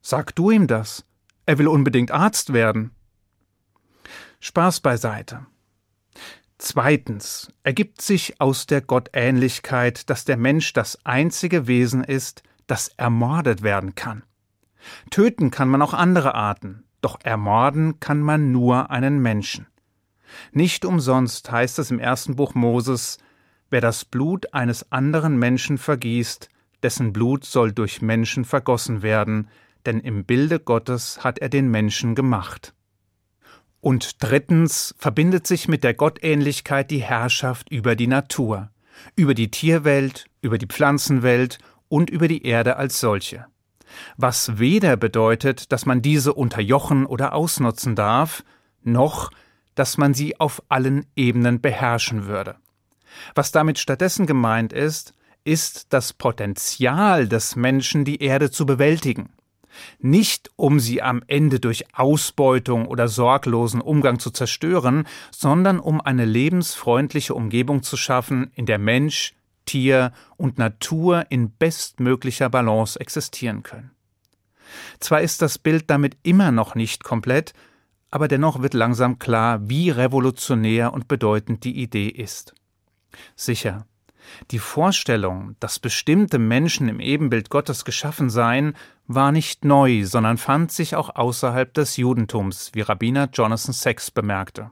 Sag 0.00 0.34
du 0.34 0.50
ihm 0.50 0.66
das. 0.66 1.04
Er 1.46 1.58
will 1.58 1.68
unbedingt 1.68 2.10
Arzt 2.10 2.52
werden. 2.52 2.92
Spaß 4.40 4.80
beiseite. 4.80 5.46
Zweitens 6.58 7.52
ergibt 7.62 8.02
sich 8.02 8.40
aus 8.40 8.66
der 8.66 8.80
Gottähnlichkeit, 8.80 10.10
dass 10.10 10.24
der 10.24 10.36
Mensch 10.36 10.72
das 10.72 11.04
einzige 11.04 11.66
Wesen 11.66 12.02
ist, 12.02 12.42
das 12.66 12.88
ermordet 12.96 13.62
werden 13.62 13.94
kann. 13.94 14.24
Töten 15.10 15.50
kann 15.50 15.68
man 15.68 15.82
auch 15.82 15.94
andere 15.94 16.34
Arten, 16.34 16.84
doch 17.00 17.18
ermorden 17.22 18.00
kann 18.00 18.20
man 18.20 18.50
nur 18.52 18.90
einen 18.90 19.20
Menschen. 19.20 19.66
Nicht 20.52 20.84
umsonst 20.84 21.50
heißt 21.50 21.78
es 21.78 21.90
im 21.90 21.98
ersten 21.98 22.36
Buch 22.36 22.54
Moses, 22.54 23.18
wer 23.70 23.80
das 23.80 24.04
Blut 24.04 24.52
eines 24.52 24.90
anderen 24.92 25.38
Menschen 25.38 25.78
vergießt, 25.78 26.48
dessen 26.82 27.12
Blut 27.12 27.44
soll 27.44 27.72
durch 27.72 28.02
Menschen 28.02 28.44
vergossen 28.44 29.02
werden, 29.02 29.48
denn 29.86 30.00
im 30.00 30.24
Bilde 30.24 30.58
Gottes 30.60 31.24
hat 31.24 31.38
er 31.38 31.48
den 31.48 31.70
Menschen 31.70 32.14
gemacht. 32.14 32.74
Und 33.80 34.22
drittens 34.22 34.94
verbindet 34.98 35.46
sich 35.46 35.68
mit 35.68 35.84
der 35.84 35.94
Gottähnlichkeit 35.94 36.90
die 36.90 37.02
Herrschaft 37.02 37.70
über 37.70 37.94
die 37.94 38.08
Natur, 38.08 38.70
über 39.14 39.34
die 39.34 39.50
Tierwelt, 39.50 40.26
über 40.40 40.58
die 40.58 40.66
Pflanzenwelt 40.66 41.58
und 41.88 42.10
über 42.10 42.26
die 42.26 42.44
Erde 42.44 42.76
als 42.76 42.98
solche. 43.00 43.46
Was 44.16 44.58
weder 44.58 44.96
bedeutet, 44.96 45.72
dass 45.72 45.86
man 45.86 46.02
diese 46.02 46.34
unterjochen 46.34 47.06
oder 47.06 47.32
ausnutzen 47.34 47.94
darf, 47.94 48.44
noch, 48.82 49.30
dass 49.74 49.96
man 49.96 50.12
sie 50.12 50.38
auf 50.40 50.62
allen 50.68 51.06
Ebenen 51.14 51.60
beherrschen 51.60 52.26
würde. 52.26 52.56
Was 53.34 53.52
damit 53.52 53.78
stattdessen 53.78 54.26
gemeint 54.26 54.72
ist, 54.72 55.14
ist 55.44 55.92
das 55.92 56.12
Potenzial 56.12 57.28
des 57.28 57.56
Menschen, 57.56 58.04
die 58.04 58.22
Erde 58.22 58.50
zu 58.50 58.66
bewältigen 58.66 59.30
nicht 59.98 60.50
um 60.56 60.80
sie 60.80 61.02
am 61.02 61.22
Ende 61.26 61.60
durch 61.60 61.84
Ausbeutung 61.94 62.86
oder 62.86 63.08
sorglosen 63.08 63.80
Umgang 63.80 64.18
zu 64.18 64.30
zerstören, 64.30 65.06
sondern 65.30 65.80
um 65.80 66.00
eine 66.00 66.24
lebensfreundliche 66.24 67.34
Umgebung 67.34 67.82
zu 67.82 67.96
schaffen, 67.96 68.50
in 68.54 68.66
der 68.66 68.78
Mensch, 68.78 69.34
Tier 69.66 70.12
und 70.36 70.58
Natur 70.58 71.26
in 71.28 71.50
bestmöglicher 71.50 72.48
Balance 72.48 72.98
existieren 72.98 73.62
können. 73.62 73.90
Zwar 75.00 75.20
ist 75.20 75.42
das 75.42 75.58
Bild 75.58 75.90
damit 75.90 76.16
immer 76.22 76.50
noch 76.52 76.74
nicht 76.74 77.04
komplett, 77.04 77.52
aber 78.10 78.28
dennoch 78.28 78.62
wird 78.62 78.74
langsam 78.74 79.18
klar, 79.18 79.68
wie 79.68 79.90
revolutionär 79.90 80.92
und 80.94 81.08
bedeutend 81.08 81.64
die 81.64 81.82
Idee 81.82 82.08
ist. 82.08 82.54
Sicher, 83.36 83.86
Die 84.50 84.58
Vorstellung, 84.58 85.56
dass 85.60 85.78
bestimmte 85.78 86.38
Menschen 86.38 86.88
im 86.88 87.00
Ebenbild 87.00 87.50
Gottes 87.50 87.84
geschaffen 87.84 88.30
seien, 88.30 88.74
war 89.06 89.32
nicht 89.32 89.64
neu, 89.64 90.04
sondern 90.04 90.38
fand 90.38 90.72
sich 90.72 90.96
auch 90.96 91.14
außerhalb 91.14 91.72
des 91.74 91.96
Judentums, 91.96 92.70
wie 92.74 92.82
Rabbiner 92.82 93.28
Jonathan 93.32 93.72
Sachs 93.72 94.10
bemerkte. 94.10 94.70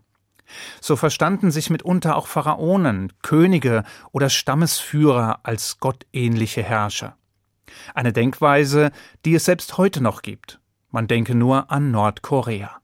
So 0.80 0.96
verstanden 0.96 1.50
sich 1.50 1.70
mitunter 1.70 2.16
auch 2.16 2.26
Pharaonen, 2.26 3.12
Könige 3.22 3.82
oder 4.12 4.30
Stammesführer 4.30 5.40
als 5.42 5.78
gottähnliche 5.78 6.62
Herrscher. 6.62 7.16
Eine 7.94 8.12
Denkweise, 8.12 8.92
die 9.24 9.34
es 9.34 9.44
selbst 9.44 9.76
heute 9.76 10.02
noch 10.02 10.22
gibt. 10.22 10.60
Man 10.90 11.08
denke 11.08 11.34
nur 11.34 11.70
an 11.70 11.90
Nordkorea. 11.90 12.80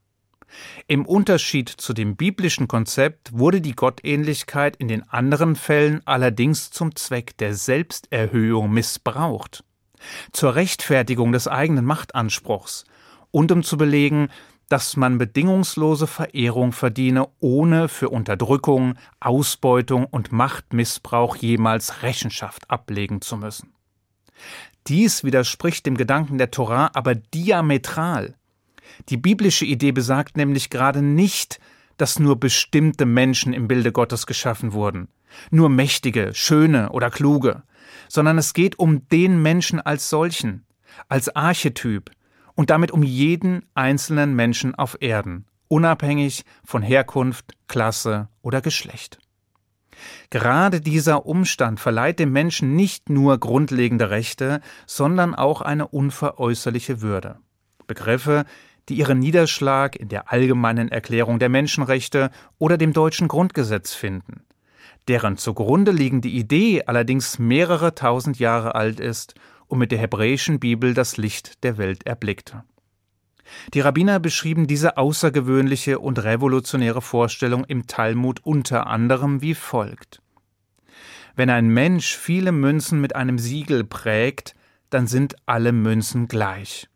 Im 0.87 1.07
Unterschied 1.07 1.69
zu 1.69 1.93
dem 1.93 2.17
biblischen 2.17 2.69
Konzept 2.69 3.33
wurde 3.33 3.61
die 3.61 3.75
Gottähnlichkeit 3.75 4.77
in 4.77 4.89
den 4.89 5.09
anderen 5.09 5.57
Fällen 5.57 6.01
allerdings 6.05 6.71
zum 6.71 6.95
Zweck 6.97 7.37
der 7.39 7.55
Selbsterhöhung 7.55 8.71
missbraucht, 8.71 9.65
zur 10.33 10.55
Rechtfertigung 10.55 11.33
des 11.33 11.49
eigenen 11.49 11.85
Machtanspruchs 11.85 12.85
und 13.31 13.53
um 13.53 13.63
zu 13.63 13.77
belegen, 13.77 14.29
dass 14.69 14.97
man 14.97 15.19
bedingungslose 15.19 16.07
Verehrung 16.07 16.73
verdiene, 16.73 17.29
ohne 17.41 17.89
für 17.89 18.09
Unterdrückung, 18.09 18.95
Ausbeutung 19.21 20.07
und 20.07 20.33
Machtmissbrauch 20.33 21.37
jemals 21.37 22.03
Rechenschaft 22.03 22.71
ablegen 22.71 23.21
zu 23.21 23.37
müssen. 23.37 23.75
Dies 24.87 25.25
widerspricht 25.25 25.85
dem 25.85 25.97
Gedanken 25.97 26.39
der 26.39 26.51
Torah 26.51 26.91
aber 26.95 27.15
diametral. 27.15 28.35
Die 29.09 29.17
biblische 29.17 29.65
Idee 29.65 29.93
besagt 29.93 30.37
nämlich 30.37 30.71
gerade 30.71 31.03
nicht, 31.03 31.61
dass 31.97 32.19
nur 32.19 32.39
bestimmte 32.39 33.07
Menschen 33.07 33.53
im 33.53 33.69
Bilde 33.69 33.93
Gottes 33.93 34.27
geschaffen 34.27 34.73
wurden, 34.73 35.09
nur 35.51 35.69
mächtige, 35.69 36.33
schöne 36.35 36.91
oder 36.91 37.11
kluge, 37.11 37.63
sondern 38.09 38.39
es 38.39 38.55
geht 38.55 38.79
um 38.79 39.09
den 39.09 39.41
Menschen 39.43 39.81
als 39.81 40.09
solchen, 40.09 40.67
als 41.09 41.35
Archetyp 41.35 42.11
und 42.55 42.71
damit 42.71 42.91
um 42.91 43.03
jeden 43.03 43.67
einzelnen 43.75 44.35
Menschen 44.35 44.75
auf 44.75 44.97
Erden, 45.01 45.47
unabhängig 45.69 46.45
von 46.65 46.83
Herkunft, 46.83 47.55
Klasse 47.69 48.29
oder 48.43 48.61
Geschlecht. 48.61 49.19
Gerade 50.31 50.81
dieser 50.81 51.27
Umstand 51.27 51.81
verleiht 51.81 52.19
dem 52.19 52.33
Menschen 52.33 52.75
nicht 52.75 53.09
nur 53.11 53.39
grundlegende 53.39 54.11
Rechte, 54.11 54.61
sondern 54.87 55.35
auch 55.35 55.61
eine 55.61 55.87
unveräußerliche 55.89 57.01
Würde. 57.01 57.39
Begriffe, 57.87 58.45
die 58.89 58.95
ihren 58.95 59.19
Niederschlag 59.19 59.97
in 59.97 60.09
der 60.09 60.33
allgemeinen 60.33 60.89
Erklärung 60.89 61.39
der 61.39 61.49
Menschenrechte 61.49 62.31
oder 62.59 62.77
dem 62.77 62.93
deutschen 62.93 63.29
Grundgesetz 63.29 63.95
finden, 63.95 64.45
deren 65.09 65.37
zugrunde 65.37 65.93
liegende 65.93 66.29
Idee 66.29 66.85
allerdings 66.87 67.39
mehrere 67.39 67.95
tausend 67.95 68.39
Jahre 68.39 68.75
alt 68.75 69.01
ist 69.01 69.35
und 69.67 69.79
mit 69.79 69.93
der 69.93 69.99
hebräischen 69.99 70.61
Bibel 70.61 70.95
das 70.95 71.17
Licht 71.17 71.63
der 71.65 71.79
Welt 71.79 72.07
erblickte. 72.07 72.65
Die 73.75 73.81
Rabbiner 73.81 74.19
beschrieben 74.19 74.67
diese 74.67 74.97
außergewöhnliche 74.97 75.99
und 75.99 76.23
revolutionäre 76.23 77.03
Vorstellung 77.03 77.65
im 77.65 77.87
Talmud 77.87 78.41
unter 78.45 78.87
anderem 78.87 79.43
wie 79.43 79.55
folgt. 79.55 80.23
Wenn 81.35 81.51
ein 81.51 81.69
Mensch 81.69 82.17
viele 82.17 82.53
Münzen 82.53 83.01
mit 83.01 83.17
einem 83.17 83.39
Siegel 83.39 83.85
prägt, 83.85 84.55
dann 84.91 85.07
sind 85.07 85.37
alle 85.47 85.73
Münzen 85.73 86.29
gleich. 86.29 86.89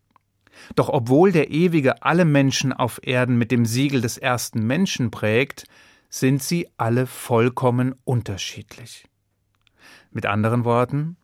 Doch 0.75 0.88
obwohl 0.88 1.33
der 1.33 1.51
Ewige 1.51 2.03
alle 2.03 2.25
Menschen 2.25 2.73
auf 2.73 3.01
Erden 3.03 3.37
mit 3.38 3.51
dem 3.51 3.66
Siegel 3.66 4.01
des 4.01 4.19
ersten 4.19 4.66
Menschen 4.66 5.11
prägt, 5.11 5.64
sind 6.09 6.42
sie 6.42 6.69
alle 6.77 7.07
vollkommen 7.07 7.95
unterschiedlich. 8.05 9.07
Mit 10.11 10.27
anderen 10.27 10.64
Worten, 10.64 11.16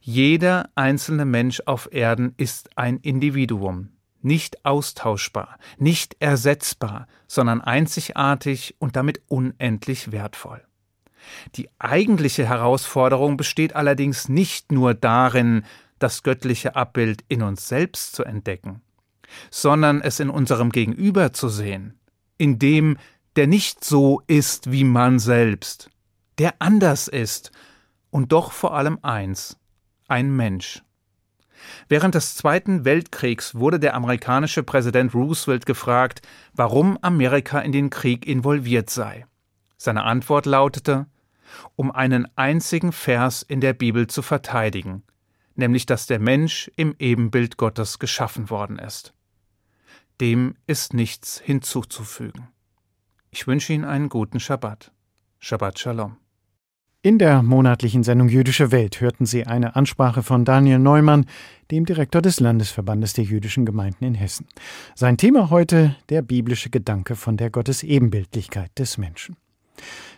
jeder 0.00 0.70
einzelne 0.74 1.24
Mensch 1.24 1.62
auf 1.66 1.88
Erden 1.92 2.34
ist 2.36 2.76
ein 2.76 2.98
Individuum, 2.98 3.90
nicht 4.22 4.64
austauschbar, 4.64 5.58
nicht 5.78 6.16
ersetzbar, 6.20 7.06
sondern 7.26 7.60
einzigartig 7.60 8.76
und 8.78 8.96
damit 8.96 9.22
unendlich 9.28 10.12
wertvoll. 10.12 10.62
Die 11.54 11.68
eigentliche 11.78 12.48
Herausforderung 12.48 13.36
besteht 13.36 13.76
allerdings 13.76 14.28
nicht 14.28 14.72
nur 14.72 14.94
darin, 14.94 15.64
das 16.00 16.22
göttliche 16.22 16.76
Abbild 16.76 17.24
in 17.28 17.42
uns 17.42 17.68
selbst 17.68 18.14
zu 18.14 18.24
entdecken, 18.24 18.82
sondern 19.50 20.00
es 20.00 20.20
in 20.20 20.30
unserem 20.30 20.70
Gegenüber 20.70 21.32
zu 21.32 21.48
sehen, 21.48 21.98
in 22.38 22.58
dem, 22.58 22.96
der 23.36 23.46
nicht 23.46 23.84
so 23.84 24.22
ist 24.26 24.72
wie 24.72 24.84
man 24.84 25.18
selbst, 25.18 25.90
der 26.38 26.54
anders 26.58 27.06
ist 27.06 27.52
und 28.10 28.32
doch 28.32 28.52
vor 28.52 28.74
allem 28.74 28.98
eins, 29.02 29.56
ein 30.08 30.34
Mensch. 30.34 30.82
Während 31.88 32.14
des 32.14 32.36
Zweiten 32.36 32.84
Weltkriegs 32.84 33.54
wurde 33.54 33.78
der 33.78 33.94
amerikanische 33.94 34.62
Präsident 34.62 35.14
Roosevelt 35.14 35.66
gefragt, 35.66 36.22
warum 36.54 36.98
Amerika 37.02 37.60
in 37.60 37.72
den 37.72 37.90
Krieg 37.90 38.26
involviert 38.26 38.90
sei. 38.90 39.26
Seine 39.76 40.04
Antwort 40.04 40.46
lautete, 40.46 41.06
um 41.76 41.90
einen 41.90 42.26
einzigen 42.36 42.92
Vers 42.92 43.42
in 43.42 43.60
der 43.60 43.72
Bibel 43.72 44.06
zu 44.06 44.22
verteidigen, 44.22 45.02
nämlich 45.60 45.86
dass 45.86 46.06
der 46.06 46.18
Mensch 46.18 46.68
im 46.74 46.96
Ebenbild 46.98 47.56
Gottes 47.56 48.00
geschaffen 48.00 48.50
worden 48.50 48.78
ist. 48.78 49.14
Dem 50.20 50.56
ist 50.66 50.92
nichts 50.92 51.40
hinzuzufügen. 51.40 52.48
Ich 53.30 53.46
wünsche 53.46 53.72
Ihnen 53.72 53.84
einen 53.84 54.08
guten 54.08 54.40
Schabbat. 54.40 54.90
Shabbat 55.38 55.78
Shalom. 55.78 56.16
In 57.02 57.18
der 57.18 57.42
monatlichen 57.42 58.02
Sendung 58.02 58.28
Jüdische 58.28 58.72
Welt 58.72 59.00
hörten 59.00 59.24
Sie 59.24 59.46
eine 59.46 59.74
Ansprache 59.74 60.22
von 60.22 60.44
Daniel 60.44 60.78
Neumann, 60.78 61.24
dem 61.70 61.86
Direktor 61.86 62.20
des 62.20 62.40
Landesverbandes 62.40 63.14
der 63.14 63.24
jüdischen 63.24 63.64
Gemeinden 63.64 64.04
in 64.04 64.14
Hessen. 64.14 64.46
Sein 64.94 65.16
Thema 65.16 65.48
heute 65.48 65.96
der 66.10 66.20
biblische 66.20 66.68
Gedanke 66.68 67.16
von 67.16 67.38
der 67.38 67.48
Gottesebenbildlichkeit 67.48 68.78
des 68.78 68.98
Menschen. 68.98 69.36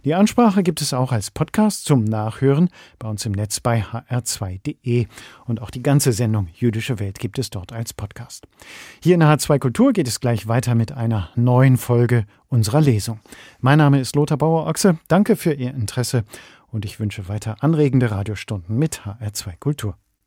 Die 0.05 0.14
Ansprache 0.14 0.62
gibt 0.62 0.81
es 0.81 0.92
auch 0.92 1.12
als 1.12 1.31
Podcast 1.31 1.85
zum 1.85 2.05
Nachhören 2.05 2.68
bei 2.98 3.09
uns 3.09 3.25
im 3.27 3.33
Netz 3.33 3.61
bei 3.61 3.83
hr2.de 3.83 5.07
und 5.46 5.62
auch 5.62 5.70
die 5.70 5.83
ganze 5.83 6.12
Sendung 6.12 6.48
Jüdische 6.55 6.98
Welt 6.98 7.18
gibt 7.18 7.38
es 7.38 7.51
dort 7.51 7.72
als 7.72 7.92
Podcast. 7.92 8.46
Hier 9.03 9.14
in 9.14 9.22
H2 9.22 9.59
Kultur 9.59 9.92
geht 9.92 10.09
es 10.09 10.20
gleich 10.20 10.48
weiter 10.48 10.75
mit 10.75 10.92
einer 10.92 11.31
neuen 11.35 11.77
Folge 11.77 12.27
unserer 12.48 12.81
Lesung. 12.81 13.20
Mein 13.61 13.79
Name 13.79 14.01
ist 14.01 14.16
Lothar 14.16 14.38
Bauer-Ochse. 14.38 14.98
Danke 15.09 15.37
für 15.37 15.53
Ihr 15.53 15.75
Interesse 15.75 16.25
und 16.68 16.85
ich 16.85 17.01
wünsche 17.01 17.29
weiter 17.29 17.57
anregende 17.61 18.11
Radiostunden 18.11 18.79
mit 18.79 19.03
HR2 19.03 19.59
Kultur. 19.59 19.96